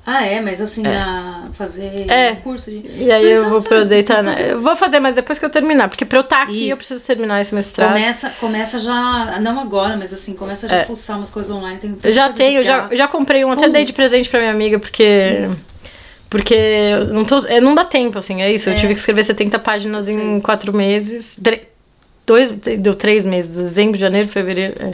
[0.03, 2.33] Ah, é, mas assim, na fazer É.
[2.43, 2.77] curso de.
[3.03, 4.23] E aí Mas eu vou pra deitar.
[4.23, 4.33] Na...
[4.39, 5.89] Eu vou fazer, mas depois que eu terminar.
[5.89, 6.77] Porque pra eu estar aqui, eu Isso.
[6.77, 7.89] preciso terminar esse mestrado.
[7.89, 10.81] Começa, começa já, não agora, mas assim, começa já É.
[10.81, 11.77] a fuçar umas coisas online.
[11.79, 13.71] Tem Eu já tenho, eu já, eu já comprei um, até Pum.
[13.73, 15.03] dei de presente pra minha amiga, porque.
[15.43, 15.65] Isso.
[16.31, 18.69] Porque eu não, tô, é, não dá tempo, assim, é isso.
[18.69, 18.77] Eu É.
[18.77, 20.41] tive que escrever 70 páginas em Sei.
[20.41, 21.37] quatro meses.
[21.43, 21.67] Tre-
[22.25, 24.73] dois, deu três meses, dezembro, janeiro, fevereiro.
[24.79, 24.93] É.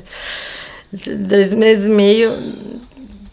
[1.28, 2.32] Três meses e meio,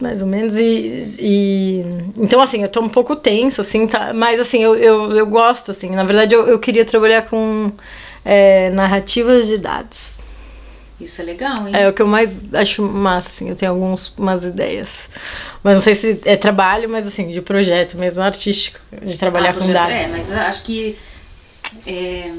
[0.00, 0.56] mais ou menos.
[0.56, 1.84] E, e-
[2.18, 4.12] Então, assim, eu tô um pouco tensa, assim, tá?
[4.12, 5.90] Mas assim, eu, eu, eu gosto, assim.
[5.90, 7.70] Na verdade, eu, eu queria trabalhar com
[8.24, 10.14] é, narrativas de dados.
[11.00, 11.74] Isso é legal, hein?
[11.76, 13.48] É o que eu mais acho massa, assim.
[13.50, 15.08] Eu tenho algumas umas ideias.
[15.62, 18.78] Mas não sei se é trabalho, mas assim, de projeto mesmo, artístico.
[19.02, 19.92] De trabalhar Ah, com projeto- dados.
[20.00, 20.96] É, mas acho que
[21.86, 22.30] é,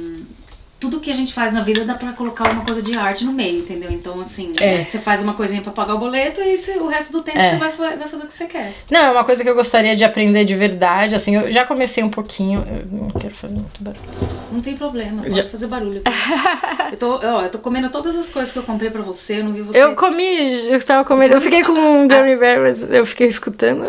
[0.86, 3.34] tudo que a gente faz na vida dá pra colocar uma coisa de arte no
[3.34, 3.90] meio, entendeu?
[3.92, 4.82] Então, assim, É.
[4.82, 7.40] é, você faz uma coisinha pra pagar o boleto e você- o resto do tempo
[7.40, 7.50] É.
[7.52, 8.74] você vai, vai fazer o que você quer.
[8.92, 11.16] Não, é uma coisa que eu gostaria de aprender de verdade.
[11.16, 12.60] Assim, eu já comecei um pouquinho.
[12.70, 14.04] Eu não quero fazer muito barulho.
[14.52, 16.02] Não tem problema, pode Já- fazer barulho.
[16.92, 19.44] eu, tô, ó, eu tô comendo todas as coisas que eu comprei pra você, eu
[19.46, 19.82] não vi você.
[19.82, 21.34] Eu comi, eu tava comendo.
[21.34, 23.86] Eu fiquei com um gummy bear, mas eu fiquei escutando.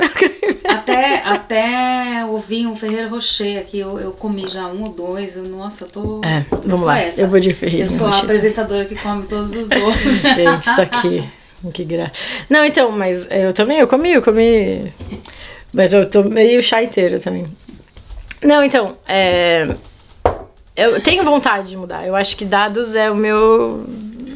[0.64, 0.95] Até,
[2.56, 5.36] vinho Ferreira Rocher aqui, eu, eu comi já um ou dois.
[5.36, 6.20] Eu, nossa, eu tô.
[6.24, 6.98] É, vamos lá.
[6.98, 7.20] essa.
[7.20, 8.24] Eu vou de Ferreira Eu sou a Rocher.
[8.24, 10.22] apresentadora que come todos os doces.
[10.34, 11.28] Gente, isso aqui.
[11.72, 12.12] Que gra...
[12.48, 14.92] Não, então, mas eu também, eu comi, eu comi.
[15.72, 17.46] Mas eu tomei o chá inteiro também.
[18.42, 19.74] Não, então, é.
[20.76, 22.06] Eu tenho vontade de mudar.
[22.06, 23.84] Eu acho que dados é o meu.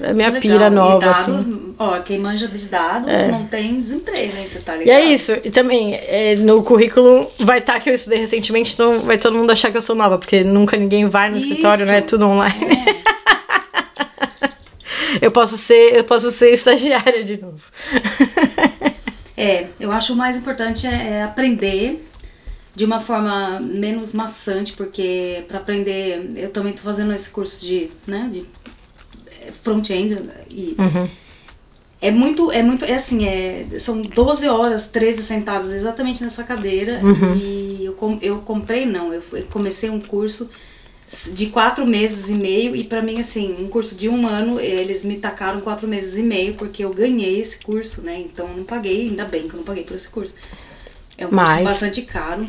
[0.03, 0.41] É a minha Legal.
[0.41, 1.75] pira nova, e dados, assim.
[1.79, 4.49] Ó, quem manja de dados não tem desemprego, hein?
[4.51, 4.89] Você tá ligado?
[4.89, 5.33] E é isso.
[5.45, 9.51] E também, é, no currículo vai estar que eu estudei recentemente, então vai todo mundo
[9.51, 11.93] achar que eu sou nova, porque nunca ninguém vai no escritório, Isso.
[11.93, 11.99] né?
[11.99, 12.67] É tudo online.
[12.97, 13.01] É.
[15.21, 17.61] Eu posso ser, eu posso ser estagiária de novo.
[19.37, 22.07] É, eu acho o mais importante é, é aprender
[22.75, 27.89] de uma forma menos maçante, porque para aprender, eu também tô fazendo esse curso de,
[28.07, 28.45] né, de
[29.63, 30.19] front-end
[30.55, 30.77] e
[32.03, 37.01] é muito, é muito, é assim, é, são 12 horas, 13 sentadas exatamente nessa cadeira
[37.37, 40.49] e eu, com- eu comprei, não, eu, comecei um curso
[41.35, 45.03] de quatro meses e meio e pra mim assim um curso de um ano eles
[45.05, 48.63] me tacaram quatro meses e meio porque eu ganhei esse curso né então eu não
[48.65, 50.35] paguei ainda bem que eu não paguei por esse curso.
[51.19, 52.47] É um curso Mas- bastante caro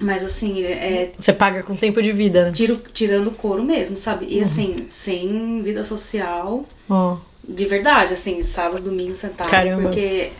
[0.00, 2.52] mas assim é Você paga com tempo de vida, né?
[2.52, 7.16] tiro, tirando o couro mesmo sabe e assim sem vida social Ó.
[7.48, 9.82] de verdade assim sábado domingo sentado Caramba.
[9.82, 10.32] porque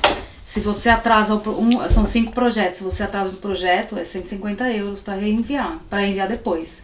[0.45, 5.01] se você atrasa um, são cinco projetos se você atrasa um projeto é 150 euros
[5.01, 6.83] para reenviar para enviar depois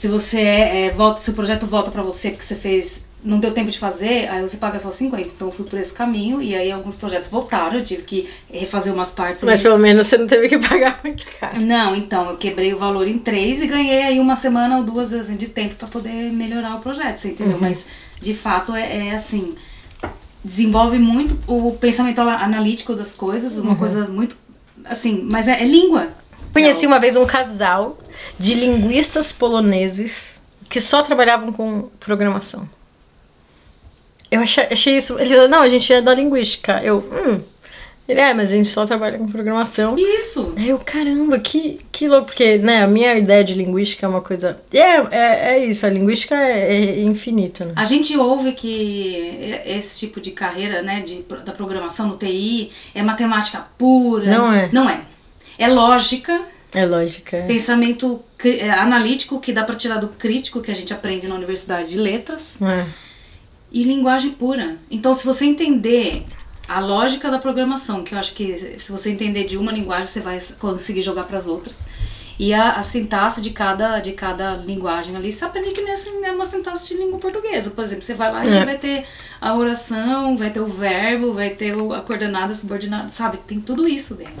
[0.00, 3.38] se você é, é, volta, se o projeto volta pra você porque você fez, não
[3.38, 5.28] deu tempo de fazer, aí você paga só 50.
[5.28, 8.92] Então eu fui por esse caminho e aí alguns projetos voltaram, eu tive que refazer
[8.92, 9.44] umas partes.
[9.44, 9.62] Mas ali.
[9.62, 11.60] pelo menos você não teve que pagar muito caro.
[11.60, 15.12] Não, então eu quebrei o valor em três e ganhei aí uma semana ou duas
[15.12, 17.58] assim, de tempo pra poder melhorar o projeto, você entendeu?
[17.60, 17.86] Mas
[18.20, 19.54] de fato é, é assim,
[20.42, 24.36] desenvolve muito o pensamento analítico das coisas, uma coisa muito
[24.84, 26.08] assim, mas é, é língua.
[26.52, 27.98] Conheci uma vez um casal
[28.38, 30.30] de linguistas poloneses
[30.68, 32.68] que só trabalhavam com programação.
[34.30, 35.18] Eu achei, achei isso.
[35.18, 36.80] Ele falou, não, a gente é da linguística.
[36.82, 37.40] Eu, hum.
[38.08, 39.96] Ele é, mas a gente só trabalha com programação.
[39.96, 40.52] Isso.
[40.56, 44.20] Aí eu, caramba, que, que louco, porque, né, a minha ideia de linguística é uma
[44.20, 44.56] coisa.
[44.72, 44.78] É,
[45.16, 47.72] é, é isso, a linguística é, é infinita, né?
[47.76, 53.00] A gente ouve que esse tipo de carreira, né, de, da programação no TI é
[53.00, 54.26] matemática pura.
[54.26, 54.68] Não é.
[54.72, 55.02] Não é.
[55.56, 56.40] É lógica,
[56.72, 57.36] É lógica.
[57.36, 57.46] é.
[57.46, 61.90] pensamento é, analítico que dá pra tirar do crítico que a gente aprende na Universidade
[61.90, 62.86] de Letras É.
[63.72, 64.76] e linguagem pura.
[64.90, 66.24] Então, se você entender
[66.68, 70.20] a lógica da programação, que eu acho que se você entender de uma linguagem, você
[70.20, 71.78] vai conseguir jogar para as outras.
[72.38, 76.32] E a, a sintaxe de cada, de cada linguagem ali, você aprende que nessa é
[76.32, 77.70] uma sintaxe de língua portuguesa.
[77.70, 78.64] Por exemplo, você vai lá e É.
[78.64, 79.04] vai ter
[79.40, 83.36] a oração, vai ter o verbo, vai ter o- a coordenada subordinada, sabe?
[83.46, 84.32] Tem tudo isso dentro.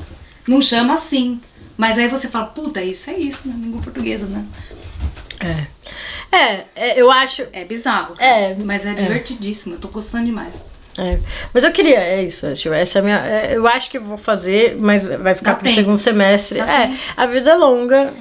[0.48, 1.40] Não chama assim.
[1.76, 4.46] Mas aí você fala, puta, isso é isso na língua portuguesa, né?
[5.40, 5.66] É.
[6.32, 7.46] É, é, eu acho.
[7.52, 8.14] É bizarro.
[8.18, 10.62] É, Mas é divertidíssimo, eu tô gostando demais.
[10.98, 11.18] É.
[11.54, 13.18] Mas eu queria, é isso, tipo, essa é a minha.
[13.26, 15.74] é, eu acho que vou fazer, mas vai ficar Dá pro tempo.
[15.76, 16.58] segundo semestre.
[16.58, 16.98] Dá é, tempo.
[17.16, 18.12] a vida é longa.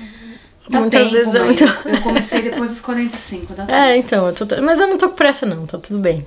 [0.70, 1.64] Dá muitas tempo, vezes é muito.
[1.64, 3.78] Eu comecei depois dos 45, dá tempo.
[3.78, 6.26] É, então, eu tô, mas eu não tô com pressa, não, tá tudo bem.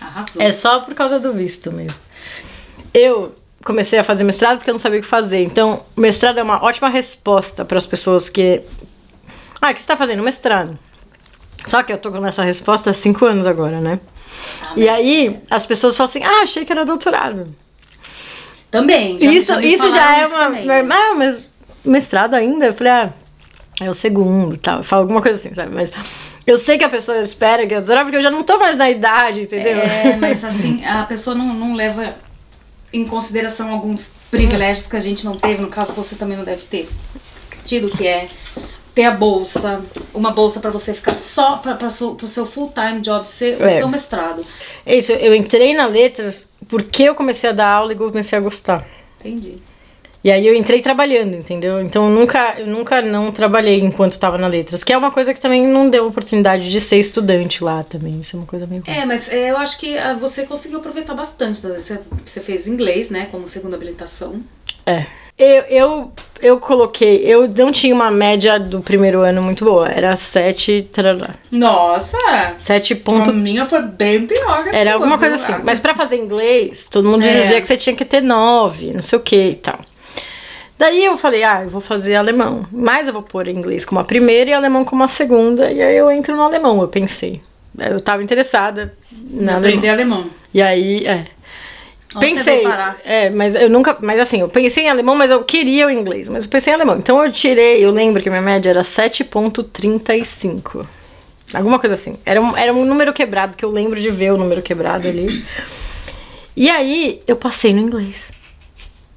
[0.00, 0.42] Arrasou.
[0.42, 2.00] É só por causa do visto mesmo.
[2.92, 5.42] Eu comecei a fazer mestrado porque eu não sabia o que fazer.
[5.44, 8.62] Então, mestrado é uma ótima resposta para as pessoas que.
[9.60, 10.22] Ah, o que você tá fazendo?
[10.22, 10.78] Mestrado.
[11.66, 14.00] Só que eu tô com essa resposta há cinco anos agora, né?
[14.62, 17.54] Ah, E aí, as pessoas falam assim: ah, achei que era doutorado.
[18.70, 19.18] Também.
[19.18, 20.38] Já, isso já isso já é uma.
[20.44, 20.68] também.
[20.68, 21.46] Ah, mas
[21.84, 22.66] mestrado ainda?
[22.66, 23.12] Eu falei, ah,
[23.80, 24.78] é o segundo tal.
[24.78, 25.74] Eu falo alguma coisa assim, sabe?
[25.74, 25.90] Mas
[26.46, 28.76] eu sei que a pessoa espera que é doutorado porque eu já não tô mais
[28.76, 29.78] na idade, entendeu?
[29.78, 32.16] É, mas assim, a pessoa não, não leva
[32.92, 36.62] em consideração alguns privilégios que a gente não teve, no caso você também não deve
[36.62, 36.88] ter
[37.64, 38.28] tido, que é
[38.98, 39.80] ter a bolsa,
[40.12, 43.70] uma bolsa pra você ficar só para o seu full-time job, ser, o É.
[43.70, 44.44] seu mestrado.
[44.84, 48.40] É isso, eu entrei na letras porque eu comecei a dar aula e comecei a
[48.40, 48.84] gostar.
[49.20, 49.58] Entendi.
[50.24, 51.80] E aí eu entrei trabalhando, entendeu?
[51.80, 55.32] Então eu nunca, eu nunca não trabalhei enquanto estava na letras, que é uma coisa
[55.32, 58.18] que também não deu oportunidade de ser estudante lá também.
[58.18, 58.82] Isso é uma coisa meio.
[58.84, 61.62] É, mas é, eu acho que ah, você conseguiu aproveitar bastante.
[61.62, 64.40] Você, você fez inglês, né, como segunda habilitação.
[64.84, 65.06] É.
[65.38, 70.14] Eu, eu, eu coloquei, eu não tinha uma média do primeiro ano muito boa, era
[70.16, 72.16] 7, tarará, Nossa!
[72.58, 75.54] 7 A ponto, minha foi bem pior que a era alguma coisa assim.
[75.64, 77.40] Mas pra fazer inglês, todo mundo É.
[77.42, 79.80] dizia que você tinha que ter 9, não sei o que e tal.
[80.78, 84.04] Daí eu falei, ah, eu vou fazer alemão, mas eu vou pôr inglês como a
[84.04, 87.40] primeira e alemão como a segunda, e aí eu entro no alemão, eu pensei.
[87.78, 88.92] Eu tava interessada
[89.30, 89.58] na alemão.
[89.58, 90.26] Aprender alemão.
[90.54, 91.26] E aí, é.
[92.14, 92.64] Onde pensei.
[93.04, 93.96] É, mas eu nunca.
[94.00, 96.28] Mas assim, eu pensei em alemão, mas eu queria o inglês.
[96.28, 96.96] Mas eu pensei em alemão.
[96.96, 100.86] Então eu tirei, eu lembro que minha média era 7,35.
[101.52, 102.16] Alguma coisa assim.
[102.24, 105.44] Era um, era um número quebrado, que eu lembro de ver o número quebrado ali.
[106.56, 108.28] E aí eu passei no inglês.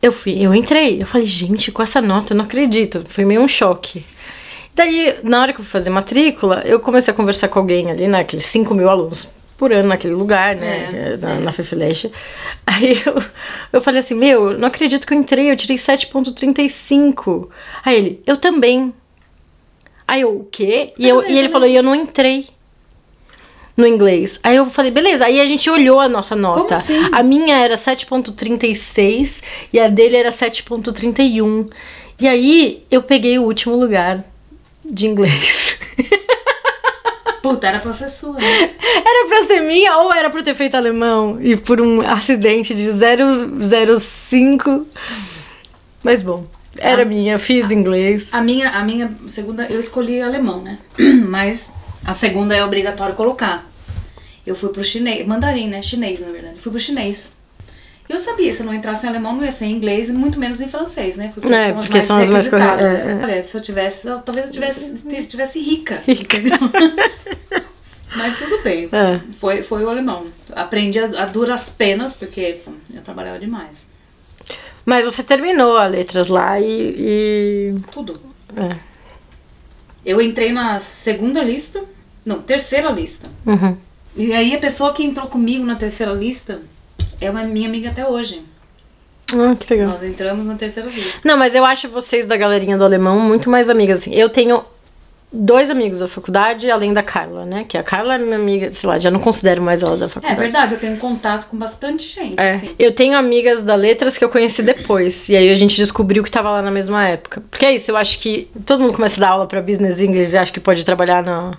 [0.01, 1.01] Eu fui, eu entrei.
[1.01, 3.03] Eu falei, gente, com essa nota, eu não acredito.
[3.09, 4.05] Foi meio um choque.
[4.73, 8.07] Daí, na hora que eu fui fazer matrícula, eu comecei a conversar com alguém ali,
[8.07, 8.21] né?
[8.21, 9.29] Aqueles 5 mil alunos
[9.62, 10.89] por ano naquele lugar, né?
[10.91, 11.39] É, na, é.
[11.39, 12.12] na Fefeleche.
[12.66, 13.24] Aí eu,
[13.74, 17.47] eu falei assim, meu, não acredito que eu entrei, eu tirei 7.35.
[17.86, 18.91] Aí ele, eu também.
[20.07, 20.93] Aí eu, o quê?
[20.97, 21.51] E, Eu eu, também, e ele também.
[21.51, 22.47] falou, e eu não entrei
[23.78, 24.39] no inglês.
[24.41, 25.26] Aí eu falei, beleza.
[25.26, 26.74] Aí a gente olhou a nossa nota.
[26.74, 26.97] assim?
[27.12, 31.70] A minha era 7.36 e a dele era 7.31.
[32.20, 34.26] E aí eu peguei o último lugar
[34.84, 35.78] de inglês.
[37.41, 38.41] Puta, era pra ser sua, né?
[39.03, 42.73] Era pra ser minha ou era pra eu ter feito alemão e por um acidente
[42.75, 42.85] de
[43.99, 44.85] 005.
[46.03, 46.45] Mas bom,
[46.77, 47.05] era Ah.
[47.05, 48.29] minha, fiz inglês.
[48.33, 50.77] A minha, a minha segunda, eu escolhi alemão, né?
[51.27, 51.69] Mas
[52.05, 53.69] a segunda é obrigatório colocar.
[54.45, 55.81] Eu fui pro chinês, mandarim, né?
[55.81, 56.59] Chinês, na verdade.
[56.59, 57.31] Fui pro chinês.
[58.12, 60.38] Eu sabia, se eu não entrasse em alemão, não ia ser em inglês e muito
[60.38, 61.32] menos em francês, né?
[61.34, 63.12] Porque É, são as porque mais são as mais requisitadas, corre- né?
[63.12, 63.24] é, é.
[63.24, 64.95] Olha, se eu tivesse, talvez eu tivesse,
[65.28, 66.01] tivesse rica.
[66.05, 66.38] Rica.
[68.16, 68.89] Mas tudo bem.
[68.91, 69.22] É.
[69.39, 70.26] Foi, foi o alemão.
[70.53, 72.59] Aprendi a, a duras penas, porque
[72.93, 73.86] eu trabalhava demais.
[74.86, 76.66] Mas você terminou a letras lá e.
[76.66, 78.20] e- Tudo.
[78.57, 78.76] é.
[80.03, 81.84] Eu entrei na segunda lista,
[82.26, 83.30] não, terceira lista.
[83.45, 83.78] Uhum.
[84.18, 86.59] E aí a pessoa que entrou comigo na terceira lista
[87.22, 88.41] é uma minha amiga até hoje.
[89.34, 89.89] Ah, que legal.
[89.91, 91.19] Nós entramos na terceira lista.
[91.24, 94.01] Não, mas eu acho vocês da galerinha do alemão muito mais amigas.
[94.01, 94.13] Assim.
[94.13, 94.61] Eu tenho
[95.32, 97.63] dois amigos da faculdade, além da Carla, né?
[97.65, 100.09] Que a Carla é minha amiga, sei lá, já não considero mais ela da É
[100.09, 100.38] faculdade.
[100.41, 102.76] verdade, eu tenho contato com bastante gente, É, assim.
[102.78, 105.30] eu tenho amigas da Letras que eu conheci depois.
[105.30, 107.41] E aí a gente descobriu que tava lá na mesma época.
[107.49, 110.34] Porque é isso, eu acho que todo mundo começa a dar aula pra Business English
[110.34, 111.57] e acha que pode trabalhar na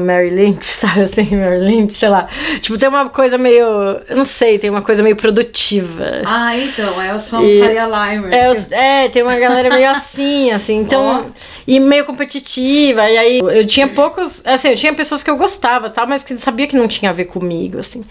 [0.00, 1.36] Mary Lynch, sabe assim?
[1.36, 2.28] Mary Lynch, sei lá.
[2.60, 3.64] Tipo, tem uma coisa meio.
[4.08, 6.04] Eu não sei, tem uma coisa meio produtiva.
[6.24, 8.70] Ah, então, é o som E- Faria Limers.
[8.72, 11.26] É, é, tem uma galera meio assim, assim, então.
[11.66, 13.08] E meio competitiva.
[13.10, 14.40] E aí eu tinha poucos.
[14.44, 16.04] Assim, eu tinha pessoas que eu gostava, tá?
[16.06, 18.04] Mas que eu sabia que não tinha a ver comigo, assim.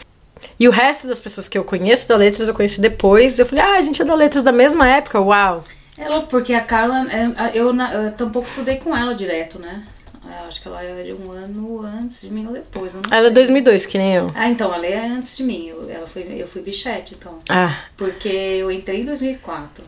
[0.59, 3.37] E o resto das pessoas que eu conheço da Letras, eu conheci depois.
[3.37, 5.63] Eu falei, ah, a gente é da Letras da mesma época, uau.
[5.97, 9.83] É louco, porque a Carla, é, eu, na- eu tampouco estudei com ela direto, né?
[10.41, 13.09] Eu acho que ela é de um ano antes de mim ou depois, eu não
[13.11, 13.33] Ela é sei.
[13.33, 14.31] 2002, que nem eu.
[14.35, 15.67] Ah, então, ela é antes de mim.
[15.67, 17.39] Eu, ela foi, eu fui bichete, então.
[17.49, 19.83] Ah, Porque eu entrei em 2004.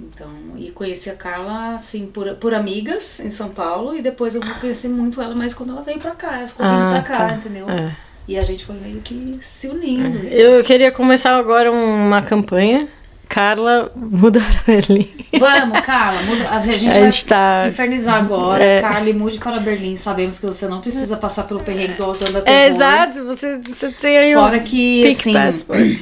[0.00, 3.94] Então, e conheci a Carla, assim, por, por amigas em São Paulo.
[3.94, 6.82] E depois eu conheci muito ela, mas quando ela veio pra cá, ela ficou vindo
[6.82, 7.34] ah pra cá, tá.
[7.34, 7.68] entendeu?
[7.68, 7.94] É.
[8.26, 10.18] E a gente foi meio que se unindo.
[10.28, 12.88] Eu queria começar agora uma campanha.
[13.28, 15.08] Carla, muda pra Berlim.
[15.38, 16.50] Vamos, Carla, muda.
[16.50, 18.62] A gente A vai gente tá- infernizar agora.
[18.62, 18.80] É.
[18.82, 19.96] Carla, e mude para Berlim.
[19.96, 24.18] Sabemos que você não precisa passar pelo perrengue do Alzanda É, exato, você, você tem
[24.18, 25.98] aí Fora um que, assim, Passport.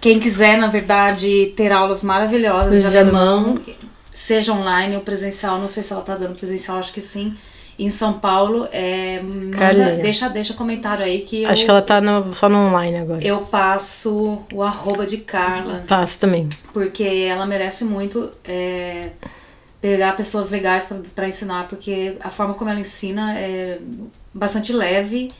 [0.00, 3.58] Quem quiser, na verdade, ter aulas maravilhosas de De alemão,
[4.12, 7.34] seja online ou presencial, não sei se ela tá dando presencial, acho que sim.
[7.78, 12.00] Em São Paulo, é, manda, deixa, deixa comentário aí que eu, Acho que ela tá
[12.00, 13.24] no- só no online agora.
[13.26, 16.48] eu passo o arroba de Carla, Faço também.
[16.72, 19.08] porque ela merece muito é,
[19.80, 23.78] pegar pessoas legais pra ensinar, porque a forma como ela ensina é
[24.32, 25.30] bastante leve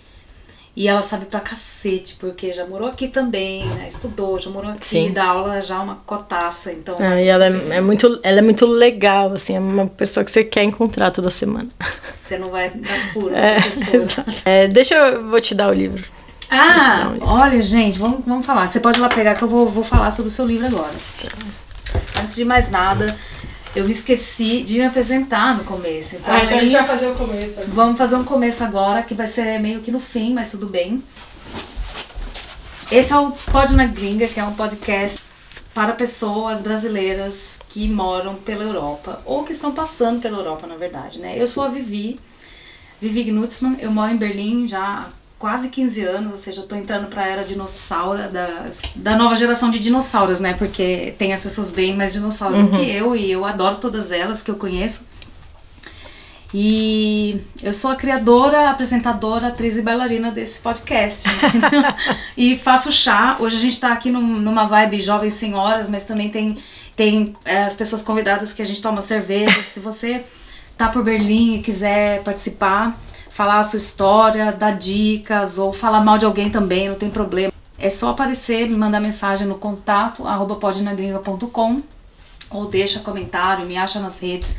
[0.76, 3.86] e ela sabe pra cacete, porque já morou aqui também, né?
[3.88, 5.12] Estudou, já morou aqui, Sim.
[5.12, 8.66] dá aula já uma cotaça, então É, e ela é, é muito, ela é muito
[8.66, 11.68] legal, assim, é uma pessoa que você quer encontrar toda semana.
[12.18, 13.58] você não vai dar furo É.
[14.44, 16.04] É, deixa eu vou te dar o livro.
[16.50, 18.68] Ah, dar olha, gente, vamos, vamos falar.
[18.68, 20.94] Você pode ir lá pegar que eu vou, vou falar sobre o seu livro agora.
[22.20, 23.16] Antes de mais nada,
[23.74, 26.16] eu me esqueci de me apresentar no começo.
[26.16, 27.60] Então, aí, fazer o começo.
[27.68, 31.02] vamos fazer um começo agora, que vai ser meio que no fim, mas tudo bem.
[32.90, 35.20] Esse é o Pod na Gringa, que é um podcast
[35.74, 41.18] para pessoas brasileiras que moram pela Europa, ou que estão passando pela Europa, na verdade,
[41.18, 41.34] né?
[41.36, 42.20] Eu sou a Vivi,
[43.00, 45.08] Vivi Gnutzmann, eu moro em Berlim já há
[45.38, 49.68] quase 15 anos, ou seja, eu tô entrando pra era dinossauro, da, da nova geração
[49.70, 50.54] de dinossauros, né?
[50.54, 54.42] Porque tem as pessoas bem mais dinossauros do que eu, e eu adoro todas elas
[54.42, 55.04] que eu conheço.
[56.56, 61.28] E eu sou a criadora, apresentadora, atriz e bailarina desse podcast.
[61.28, 61.82] entendeu?
[62.36, 63.36] e faço chá.
[63.40, 66.56] Hoje a gente tá aqui num- numa vibe jovens senhoras, mas também tem,
[66.94, 69.64] tem é, as pessoas convidadas que a gente toma cerveja.
[69.64, 70.24] Se você
[70.78, 72.96] tá por Berlim e quiser participar,
[73.34, 77.52] falar a sua história, dar dicas ou falar mal de alguém também, não tem problema.
[77.76, 81.82] é só aparecer, me mandar mensagem no contato arroba podnagringa.com
[82.48, 84.56] ou deixa comentário, me acha nas redes.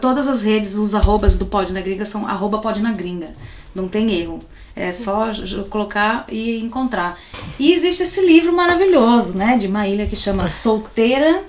[0.00, 3.34] Todas as redes, os arrobas do Pod na Gringa são arroba Pod na Gringa.
[3.72, 4.40] Não tem erro.
[4.74, 5.30] É só
[5.70, 7.16] colocar e encontrar.
[7.56, 9.56] E existe esse livro maravilhoso, né?
[9.56, 11.44] De Maília que chama Solteira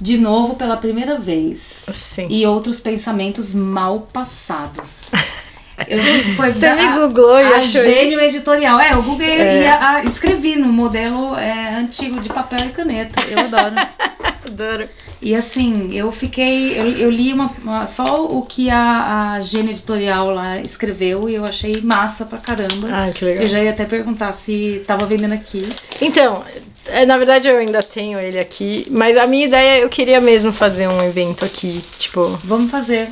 [0.00, 1.86] de Novo pela Primeira Vez.
[1.92, 2.28] Sim.
[2.30, 5.10] E Outros Pensamentos Mal Passados.
[5.88, 8.78] Eu vi que foi Você me googlou e a achou gênio editorial.
[8.80, 9.62] É, eu googlei É.
[9.62, 13.20] e a- a- escrevi no modelo é, antigo de papel e caneta.
[13.30, 13.74] Eu adoro.
[14.48, 14.88] Adoro.
[15.20, 16.78] E assim, eu fiquei.
[16.78, 21.34] Eu, eu li uma, uma- só o que a, a Gênia Editorial lá escreveu e
[21.34, 22.88] eu achei massa pra caramba.
[22.90, 23.42] Ai, que legal.
[23.42, 25.68] Eu já ia até perguntar se tava vendendo aqui.
[26.00, 26.44] Então,
[26.86, 30.52] é, na verdade eu ainda tenho ele aqui, mas a minha ideia eu queria mesmo
[30.52, 33.08] fazer um evento aqui, tipo, Vamos fazer.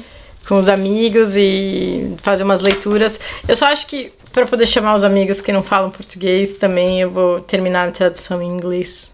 [0.49, 3.19] Com os amigos e fazer umas leituras.
[3.49, 7.11] Eu só acho que para poder chamar os amigos que não falam português também eu
[7.11, 9.11] vou terminar a tradução em inglês.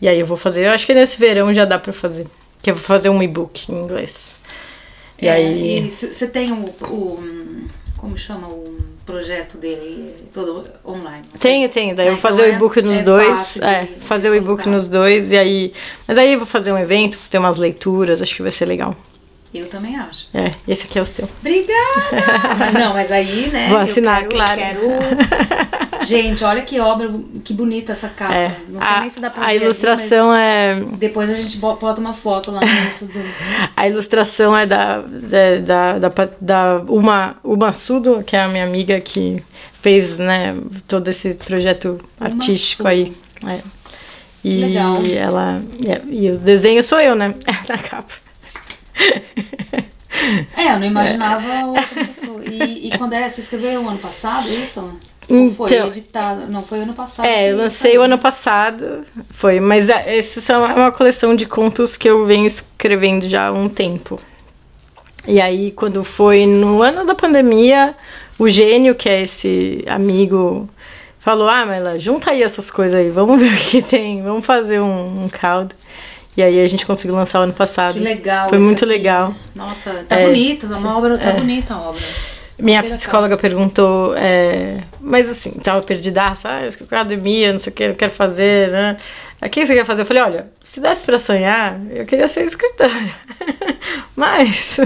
[0.00, 2.26] E aí eu vou fazer, eu acho que nesse verão já dá pra fazer,
[2.60, 4.34] que eu vou fazer um e-book em inglês.
[5.20, 7.62] E É, aí você tem o, o-
[7.96, 11.22] Como chama o projeto dele todo online?
[11.38, 11.94] Tenho, tenho.
[11.94, 13.28] Daí Ah, eu vou então fazer o é- e-book nos é dois.
[13.38, 15.72] fácil É, fazer o e-book nos dois e aí.
[16.08, 18.96] Mas aí eu vou fazer um evento, ter umas leituras, acho que vai ser legal.
[19.54, 20.28] Eu também acho.
[20.32, 21.28] É, esse aqui é o seu.
[21.40, 22.56] Obrigada!
[22.58, 23.68] Mas não, mas aí, né?
[23.68, 24.54] Vou assinar, eu claro.
[24.58, 27.12] quero, quero- Gente, olha que obra,
[27.44, 28.34] que bonita essa capa.
[28.34, 28.56] É.
[28.68, 30.74] Não sei A, nem se dá pra a ver ali, ilustração é.
[30.74, 33.12] mas depois a gente bo- bota uma foto lá nessa do.
[33.76, 34.98] A ilustração é da,
[35.64, 39.42] da, da, da, Uma, Uma Sudo, que é a minha amiga que
[39.80, 40.56] fez né,
[40.88, 42.88] todo esse projeto Uma artístico Sudo.
[42.88, 43.12] aí.
[43.46, 43.60] É.
[44.42, 44.98] E Legal.
[45.06, 45.62] ela.
[46.10, 47.32] E, e o desenho sou eu, né?
[47.68, 48.14] Na capa.
[50.56, 52.42] É, eu não imaginava outra pessoa.
[52.44, 54.80] E, e quando é, você escreveu ano passado isso?
[55.28, 56.46] Ou foi Então- editado?
[56.48, 57.26] Não, foi ano passado.
[57.26, 61.46] É, eu lancei o ano passado, foi, mas é, esses são é uma coleção de
[61.46, 64.20] contos que eu venho escrevendo já há um tempo.
[65.26, 67.94] E aí, quando foi no ano da pandemia,
[68.38, 70.68] o gênio, que é esse amigo,
[71.18, 74.80] falou: Ah, Mela, junta aí essas coisas aí, vamos ver o que tem, vamos fazer
[74.80, 75.74] um, um caldo.
[76.36, 77.94] E aí a gente conseguiu lançar o ano passado.
[77.94, 78.48] Que legal.
[78.48, 78.92] Foi muito aqui.
[78.94, 79.34] legal.
[79.54, 81.32] Nossa, tá É, bonita, tá uma obra, tá é.
[81.34, 82.02] bonita a obra.
[82.58, 87.94] Minha psicóloga perguntou, é, mas assim, tava perdidaça, ah, academia, não sei o que, eu
[87.96, 88.98] quero fazer, né?
[89.44, 90.02] O que você quer fazer?
[90.02, 92.92] Eu falei, olha, se desse pra sonhar, eu queria ser escritora.
[94.14, 94.78] mas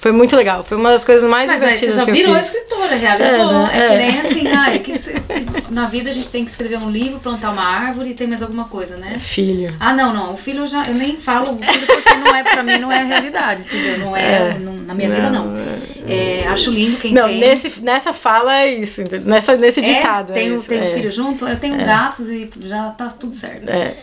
[0.00, 2.94] foi muito legal, foi uma das coisas mais Mas aí divertidas você já virou escritora,
[2.96, 3.50] realizou.
[3.50, 3.70] É, né?
[3.72, 3.96] É, que É.
[3.98, 4.82] nem assim, ai,
[5.70, 8.42] na vida a gente tem que escrever um livro, plantar uma árvore e tem mais
[8.42, 9.18] alguma coisa, né?
[9.18, 9.74] Filho.
[9.80, 10.34] Ah, não, não.
[10.34, 10.84] O filho eu já.
[10.86, 13.98] Eu nem falo o filho porque não é, pra mim não é realidade, entendeu?
[13.98, 14.50] Não é.
[14.50, 14.58] É.
[14.58, 15.54] não- na minha vida não.
[16.08, 17.40] É, acho lindo quem Não, tem.
[17.40, 19.26] nesse, nessa fala é isso, entendeu?
[19.28, 20.30] Nessa, nesse É, ditado.
[20.30, 20.94] é tenho, isso, tenho é.
[20.94, 23.68] filho junto, eu tenho gatos e já tá tudo certo.
[23.68, 23.94] É.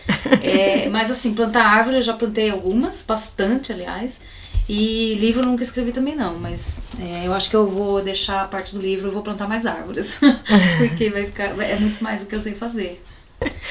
[0.42, 4.20] É, mas assim, plantar árvore eu já plantei algumas, bastante, aliás.
[4.68, 8.42] E livro eu nunca escrevi também não, mas é, eu acho que eu vou deixar
[8.42, 10.18] a parte do livro, eu vou plantar mais árvores.
[10.78, 11.56] porque vai ficar.
[11.62, 13.02] É muito mais do que eu sei fazer.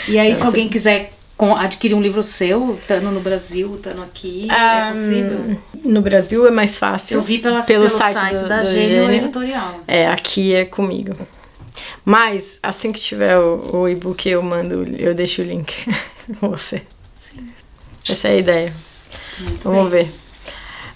[0.07, 1.11] E aí, se alguém quiser
[1.57, 5.59] adquirir um livro seu, estando no Brasil, estando aqui, é Ah, possível?
[5.83, 7.15] No Brasil é mais fácil.
[7.15, 9.11] Eu vi pela, pelo pelo, site site, do- da do Gênio Gênio.
[9.11, 9.81] Editorial.
[9.85, 11.13] É, aqui é comigo.
[12.05, 15.73] Mas, assim que tiver o, o e-book, eu mando, eu deixo o link
[16.39, 16.83] com você.
[17.17, 17.49] Sim.
[18.07, 18.73] Essa é a ideia.
[19.39, 20.05] Muito Vamos bem.
[20.05, 20.13] ver.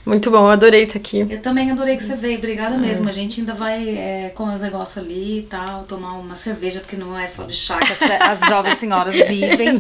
[0.10, 1.20] Muito bom, adorei estar aqui.
[1.30, 3.08] Eu também adorei que você veio, obrigada mesmo.
[3.08, 6.96] A gente ainda vai é, comer os negócios ali e tal, tomar uma cerveja, porque
[6.96, 9.80] não é só de chá que as, as jovens senhoras vivem.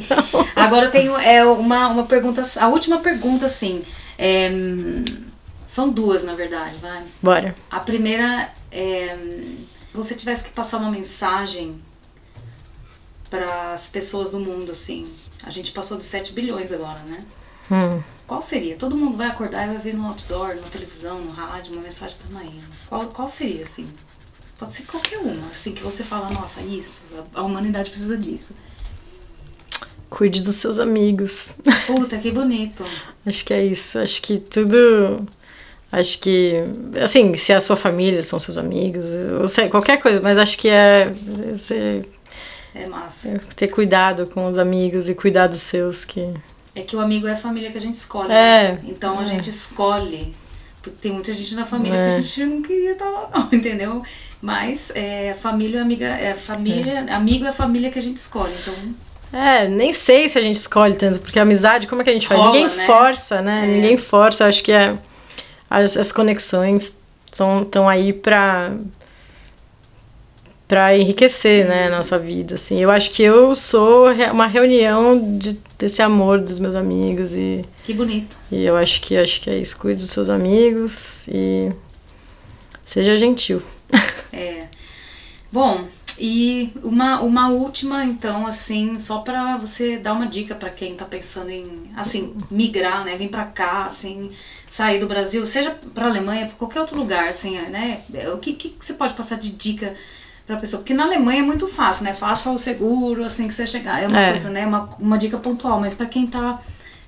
[0.56, 3.82] Agora eu tenho é, uma, uma pergunta, a última pergunta, assim.
[4.20, 4.52] é,
[5.66, 7.04] são duas, na verdade, vai.
[7.24, 7.56] Bora.
[7.72, 9.18] A primeira é.
[9.92, 11.76] você tivesse que passar uma mensagem
[13.32, 15.08] para as pessoas do mundo, assim.
[15.42, 17.24] A gente passou de 7 bilhões agora, né?
[17.72, 18.04] Hum.
[18.30, 18.76] Qual seria?
[18.76, 22.16] Todo mundo vai acordar e vai ver no outdoor, na televisão, no rádio, uma mensagem
[22.28, 22.62] tamanho.
[22.88, 23.88] Qual, qual seria, assim?
[24.56, 27.04] Pode ser qualquer uma, assim, que você fala, nossa, isso,
[27.34, 28.54] a, a humanidade precisa disso.
[30.12, 31.54] Cuide dos seus amigos.
[31.88, 32.86] Puta, que bonito.
[33.26, 33.98] Acho que é isso.
[33.98, 35.28] Acho que tudo.
[35.92, 36.54] Acho que.
[37.04, 39.06] Assim, se é a sua família, são seus amigos,
[39.42, 41.12] ou sei, qualquer coisa, mas acho que é.
[41.52, 42.06] Você
[42.76, 43.30] É massa.
[43.30, 46.32] é ter cuidado com os amigos e cuidar dos seus, que.
[46.76, 48.32] É que o amigo é a família que a gente escolhe.
[48.32, 48.80] É, né?
[48.86, 49.26] Então a é.
[49.26, 50.34] gente escolhe.
[50.82, 52.08] Porque tem muita gente na família É.
[52.10, 54.04] que a gente não queria estar lá, não, entendeu?
[54.42, 58.54] Mas é, família, amiga, é família, amigo é a família que a gente escolhe.
[58.62, 58.74] Então
[59.34, 62.14] É, nem sei se a gente escolhe tanto, porque a amizade, como é que a
[62.14, 62.40] gente faz?
[62.40, 62.86] Rola, Ninguém né?
[62.86, 63.64] força, né?
[63.64, 63.68] É.
[63.68, 64.46] Ninguém força.
[64.46, 64.98] Acho que é,
[65.70, 66.96] as, as conexões
[67.32, 68.72] estão aí pra,
[70.68, 72.80] para enriquecer, né, a nossa vida, assim.
[72.80, 77.94] Eu acho que eu sou uma reunião de, desse amor dos meus amigos e, Que
[77.94, 78.38] bonito.
[78.52, 79.80] e eu acho que acho que é isso.
[79.80, 81.72] Cuide dos seus amigos e
[82.86, 83.62] seja gentil.
[84.32, 84.68] É.
[85.52, 85.86] Bom,
[86.20, 91.04] e uma, uma última, então, assim, só pra você dar uma dica pra quem tá
[91.04, 93.18] pensando em, assim, migrar, né?
[93.18, 94.30] Vir pra cá, assim,
[94.68, 98.02] sair do Brasil, seja pra Alemanha, pra qualquer outro lugar, assim, né?
[98.34, 99.96] O que, que você pode passar de dica
[100.50, 100.82] pra pessoa?
[100.82, 102.12] Porque na Alemanha é muito fácil, né?
[102.12, 104.02] Faça o seguro assim que você chegar.
[104.02, 104.30] É uma É.
[104.32, 104.66] coisa, né?
[104.66, 106.60] Uma, uma dica pontual, mas pra quem tá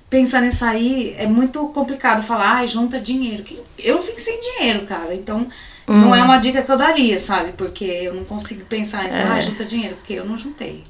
[0.08, 3.42] pensando em sair, é muito complicado falar, ai, junta dinheiro.
[3.76, 5.48] Eu vim sem dinheiro, cara, então
[5.88, 7.52] não é uma dica que eu daria, sabe?
[7.54, 10.84] Porque eu não consigo pensar nisso, ai, junta dinheiro, porque eu não juntei.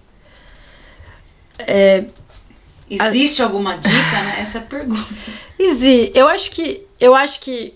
[1.58, 2.04] É,
[2.90, 4.40] Existe alguma dica, né?
[4.40, 5.08] Essa é a pergunta.
[5.58, 6.84] Izzy, eu acho que.
[7.00, 7.72] Eu acho que.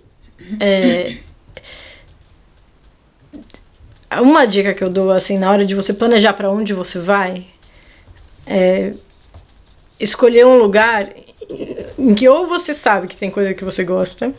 [0.61, 1.17] é,
[4.13, 7.47] uma dica que eu dou, assim, na hora de você planejar para onde você vai,
[8.47, 8.93] é
[9.99, 11.11] escolher um lugar
[11.99, 14.33] em que ou você sabe que tem coisa que você gosta,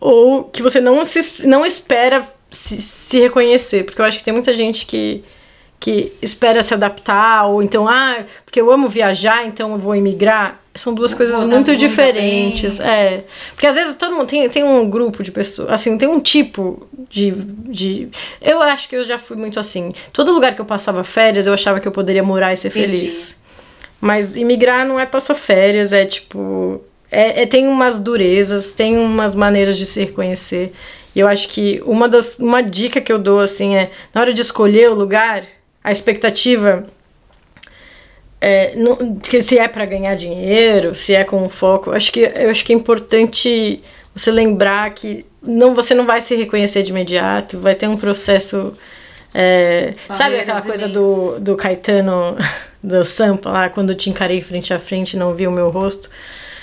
[0.00, 3.84] ou que você não, se, não espera se, se reconhecer.
[3.84, 5.24] Porque eu acho que tem muita gente que,
[5.80, 10.60] que espera se adaptar, ou então, ah, porque eu amo viajar, então eu vou emigrar.
[10.74, 12.78] São duas coisas muito diferentes.
[12.78, 12.86] bem.
[12.86, 13.24] É.
[13.52, 16.88] Porque às vezes todo mundo tem, tem um grupo de pessoas, assim, tem um tipo
[17.08, 18.08] de, de.
[18.42, 19.92] Eu acho que eu já fui muito assim.
[20.12, 22.86] Todo lugar que eu passava férias, eu achava que eu poderia morar e ser Entendi.
[22.98, 23.36] feliz.
[24.00, 26.80] Mas imigrar não é passar férias, é tipo.
[27.10, 30.72] É, é- tem umas durezas, tem umas maneiras de se reconhecer.
[31.14, 34.34] E eu acho que uma, das, uma dica que eu dou, assim, é na hora
[34.34, 35.44] de escolher o lugar,
[35.84, 36.84] a expectativa.
[38.40, 42.20] É, não- que se é para ganhar dinheiro, se é com um foco, acho que
[42.20, 43.82] eu acho que é importante
[44.14, 48.76] você lembrar que não você não vai se reconhecer de imediato, vai ter um processo
[49.32, 52.36] é, sabe aquela coisa do, do Caetano
[52.82, 56.08] do Sampa lá quando te encarei frente a frente e não vi o meu rosto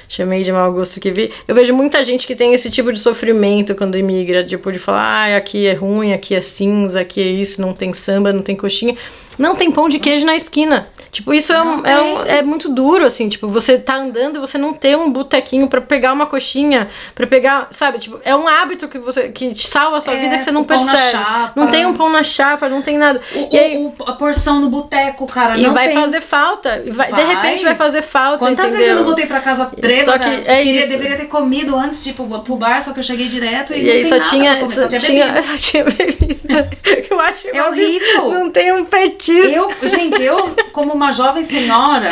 [0.07, 1.31] chamei de mau gosto que vi.
[1.47, 5.31] Eu vejo muita gente que tem esse tipo de sofrimento quando imigra tipo de falar
[5.31, 8.55] ah, aqui é ruim aqui é cinza aqui é isso não tem samba não tem
[8.55, 8.95] coxinha
[9.37, 12.41] não tem pão de queijo na esquina tipo isso é, um, Não é, um- é
[12.41, 16.13] muito duro assim tipo você tá andando e você não ter um botequinho pra pegar
[16.13, 20.01] uma coxinha pra pegar sabe tipo é um hábito que você que te salva a
[20.01, 21.17] sua É, vida que você não percebe
[21.55, 24.59] não tem um pão na chapa não tem nada O, e aí o- a porção
[24.59, 25.97] no boteco, cara, e não vai tem.
[25.97, 26.81] fazer falta.
[26.85, 27.35] e vai- de Vai.
[27.35, 28.37] repente vai fazer falta.
[28.39, 28.77] Quantas entendeu?
[28.77, 29.65] vezes eu não voltei pra casa?
[30.05, 30.89] Só que é queria, isso.
[30.89, 34.05] deveria ter comido antes ir pro, bar, só que eu cheguei direto e, E aí
[34.05, 35.43] só tinha, comer, só, só tinha bebida.
[35.43, 36.69] só tinha bebida.
[37.09, 38.29] eu acho É horrível.
[38.31, 39.71] Não tem um petisco.
[39.81, 42.11] Eu, gente, eu, como uma jovem senhora,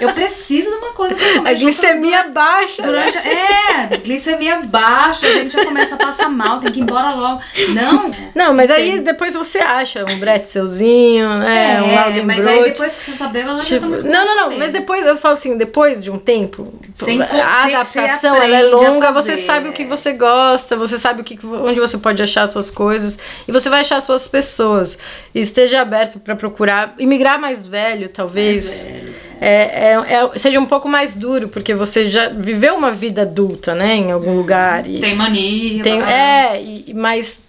[0.00, 1.50] eu preciso de uma coisa pra comer.
[1.50, 2.82] a glicemia baixa.
[2.82, 7.10] Durante, é, glicemia baixa, a gente já começa a passar mal, tem que ir embora
[7.14, 7.40] logo.
[7.74, 8.10] Não.
[8.34, 9.02] Não, mas aí Tem.
[9.02, 12.70] depois você acha um bretzelzinho, é, um É, mas aí Laugenbrot.
[12.72, 14.58] depois que você tá bêbado, já Tipo, tá muito não, não, não, fodendo.
[14.60, 19.10] mas depois eu falo assim, depois de um tempo, Sem a adaptação ela é longa,
[19.12, 22.70] você sabe o que você gosta, você sabe o que, onde você pode achar suas
[22.70, 24.98] coisas e você vai achar suas pessoas.
[25.34, 28.29] E esteja aberto para procurar imigrar mais velho, talvez.
[28.34, 29.10] Mais velho,
[29.42, 33.74] É, é- é- seja um pouco mais duro, porque você já viveu uma vida adulta,
[33.74, 34.86] né, em algum lugar.
[34.86, 35.82] E, Tem mania.
[35.82, 36.12] tem, babá.
[36.12, 37.40] é, e, mas,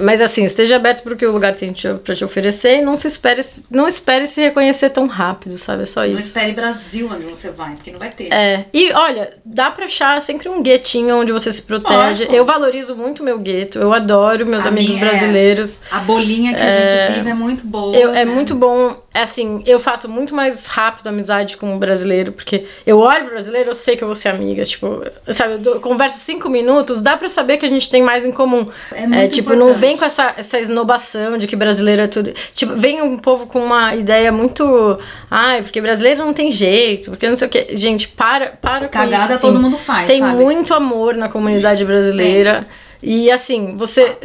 [0.00, 2.82] mas assim, esteja aberto para o que o lugar tem te, pra te oferecer e
[2.82, 3.40] não se espere,
[3.70, 5.82] não espere se reconhecer tão rápido, sabe?
[5.82, 6.28] É só Não isso.
[6.28, 8.32] espere Brasil onde você vai, porque não vai ter.
[8.32, 11.96] É, e olha, dá pra achar sempre um guetinho onde você se protege.
[11.96, 12.32] Lógico.
[12.34, 15.82] Eu valorizo muito meu gueto, eu adoro meus A amigos minha é- brasileiros.
[15.90, 17.94] A bolinha que a gente vive é muito boa.
[17.96, 18.26] Eu, é né?
[18.26, 23.24] muito bom, assim, eu faço muito mais rápido amizade com o brasileiro, porque eu olho
[23.24, 27.00] pro brasileiro, eu sei que eu vou ser amiga, tipo, sabe, eu converso cinco minutos,
[27.02, 28.68] dá pra saber que a gente tem mais em comum.
[28.92, 29.80] É muito tipo, não importante.
[29.86, 32.32] Vem com essa, essa esnobação de que brasileiro é tudo.
[32.52, 34.98] Tipo, vem um povo com uma ideia muito.
[35.30, 37.76] Ai, porque brasileiro não tem jeito, porque não sei o que.
[37.76, 39.42] Gente, para, para com Cagada isso.
[39.42, 39.62] todo assim.
[39.62, 40.42] mundo faz, Tem sabe?
[40.42, 42.66] muito amor na comunidade brasileira.
[43.02, 44.16] E assim, você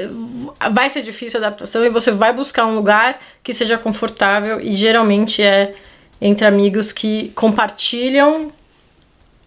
[0.71, 4.75] vai ser difícil a adaptação e você vai buscar um lugar que seja confortável e
[4.75, 5.73] geralmente é
[6.21, 8.51] entre amigos que compartilham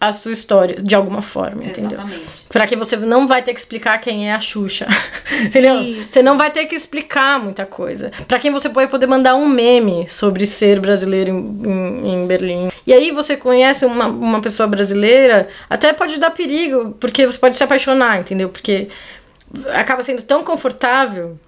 [0.00, 1.92] a sua história de alguma forma, entendeu?
[1.92, 2.46] Exatamente.
[2.48, 4.86] Pra que você não vai ter que explicar quem é a Xuxa.
[5.42, 5.80] Entendeu?
[5.80, 6.12] Isso.
[6.12, 8.10] Você não vai ter que explicar muita coisa.
[8.28, 12.68] Pra quem você vai poder mandar um meme sobre ser brasileiro em, em, em Berlim.
[12.86, 17.56] E aí você conhece uma, uma pessoa brasileira, até pode dar perigo, porque você pode
[17.56, 18.50] se apaixonar, entendeu?
[18.50, 18.88] Porque
[19.72, 21.38] acaba sendo tão confortável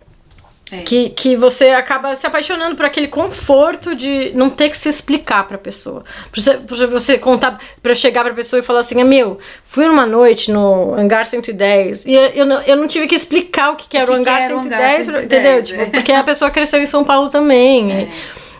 [0.70, 0.78] É.
[0.82, 5.46] Que, que você acaba se apaixonando por aquele conforto de não ter que se explicar
[5.46, 6.04] pra pessoa.
[6.32, 9.38] Pra você, pra você contar, pra chegar pra pessoa e falar assim: meu,
[9.68, 13.70] fui numa noite no Hangar 110 e eu, eu, não, eu não tive que explicar
[13.70, 15.52] o que, que era o, que que hangar, era o 110, Hangar 110, entendeu?
[15.52, 15.62] é.
[15.62, 18.08] Tipo, porque a pessoa cresceu em São Paulo também.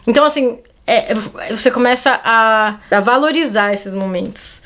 [0.07, 1.13] Então, assim, é,
[1.51, 4.63] você começa a, a valorizar esses momentos.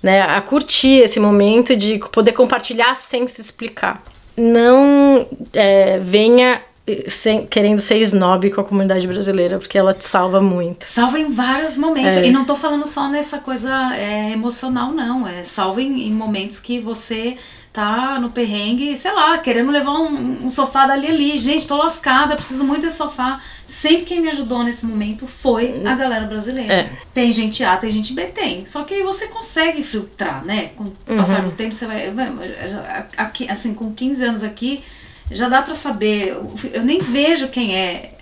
[0.00, 4.00] Né, a curtir esse momento de poder compartilhar sem se explicar.
[4.36, 6.62] Não é, venha
[7.08, 10.84] sem, querendo ser snob com a comunidade brasileira, porque ela te salva muito.
[10.84, 12.18] Salva em vários momentos.
[12.18, 12.26] É.
[12.26, 15.26] E não tô falando só nessa coisa é, emocional, não.
[15.26, 17.36] É salva em, em momentos que você
[17.72, 21.38] tá no perrengue, sei lá, querendo levar um, um sofá dali ali.
[21.38, 23.40] Gente, tô lascada, preciso muito desse sofá.
[23.66, 26.72] Sempre quem me ajudou nesse momento foi a galera brasileira.
[26.72, 26.90] É.
[27.14, 28.64] Tem gente A, tem gente B, tem.
[28.66, 30.70] Só que aí você consegue filtrar, né?
[30.74, 31.16] Com o Uhum.
[31.18, 32.10] passar do tempo, você vai.
[32.10, 34.82] vai- Aqui, assim, com 15 anos aqui,
[35.30, 36.36] já dá pra saber.
[36.72, 38.12] Eu nem vejo quem é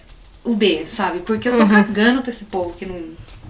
[0.45, 1.21] o B, sabe?
[1.21, 3.01] Porque eu tô cagando pra esse povo que não,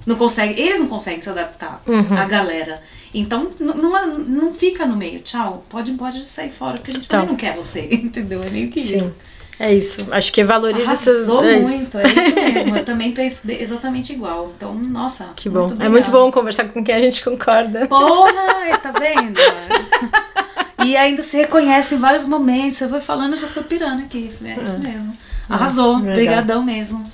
[0.07, 0.61] não consegue.
[0.61, 1.83] Eles não conseguem se adaptar
[2.19, 2.83] à galera.
[3.15, 5.21] Então não, não fica no meio.
[5.21, 5.65] Tchau.
[5.69, 7.21] Pode, pode sair fora, porque a gente Então.
[7.21, 7.89] também não quer você.
[7.93, 8.43] Entendeu?
[8.43, 9.05] É meio que isso.
[9.07, 9.15] Sim.
[9.59, 10.07] É isso.
[10.13, 10.85] Acho que valoriza.
[10.85, 11.63] Arrasou é isso.
[11.63, 12.77] muito, é isso mesmo.
[12.77, 14.53] Eu também penso exatamente igual.
[14.55, 15.29] Então, nossa.
[15.35, 15.69] Que bom.
[15.69, 17.87] muito é muito bom conversar com quem a gente concorda.
[17.87, 19.41] Porra, tá vendo?
[20.91, 22.79] e ainda se reconhece em vários momentos.
[22.79, 24.33] Você foi falando, eu já fui pirando aqui.
[24.39, 25.13] Falei, é isso mesmo.
[25.49, 25.97] Arrasou.
[25.99, 26.11] legal.
[26.13, 27.05] Obrigadão mesmo.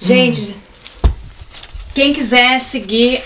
[0.00, 0.56] Gente,
[1.94, 3.22] quem quiser seguir,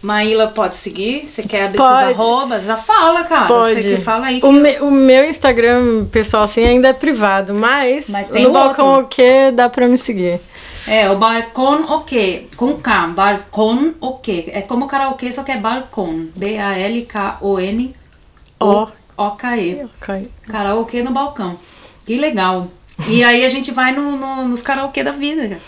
[0.00, 1.26] Maíla pode seguir.
[1.28, 1.98] Você quer abrir Pode.
[1.98, 2.64] seus arrobas?
[2.64, 3.46] Já fala, cara.
[3.46, 3.82] Pode.
[3.82, 4.40] Você que fala aí.
[4.40, 8.52] Que O, me- o meu Instagram, pessoal, assim, ainda é privado, mas, Mas no o
[8.52, 9.04] balcão outro.
[9.06, 10.40] o que dá pra me seguir.
[10.88, 12.46] É, o balcão o quê?
[12.56, 13.08] Com K.
[13.08, 14.44] Balcão o quê?
[14.48, 16.28] É como karaokê, só que é balcão.
[16.36, 17.94] B-A-L-K-O-N.
[19.16, 19.84] O-K-E.
[19.84, 20.30] Ok.
[20.48, 21.58] Karaokê no balcão.
[22.06, 22.68] Que legal.
[23.08, 25.42] E aí a gente vai no, no- nos karaokê da vida.
[25.48, 25.60] cara.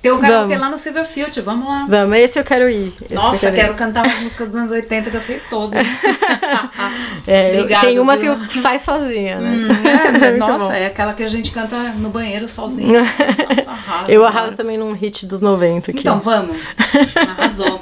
[0.00, 1.86] Tem um karaokê lá no Silverfield, vamos lá.
[1.88, 2.92] Vamos, esse eu quero ir.
[3.10, 3.76] Nossa, eu quero ir.
[3.76, 5.86] cantar umas músicas dos anos 80 que eu sei todas.
[7.26, 8.32] É, Obrigada, tem uma viu?
[8.32, 9.50] assim que sai sozinha, né?
[9.50, 10.72] Hum, é, Muito nossa, bom.
[10.72, 13.02] é aquela que a gente canta no banheiro sozinho.
[13.04, 14.10] Nossa, arrasa.
[14.10, 14.38] Eu cara.
[14.38, 16.00] arraso também num hit dos 90 aqui.
[16.00, 16.56] Então, vamos.
[17.14, 17.80] Arrasou.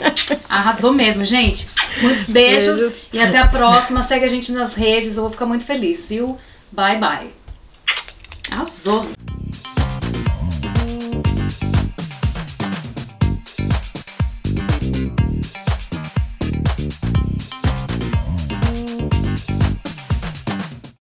[0.48, 1.68] Arrasou mesmo, gente.
[2.02, 3.06] Muitos beijos, Beijos.
[3.12, 4.02] e até a próxima.
[4.02, 6.36] Segue a gente nas redes, eu vou ficar muito feliz, viu?
[6.72, 7.30] Bye, bye.
[8.50, 9.06] Arrasou.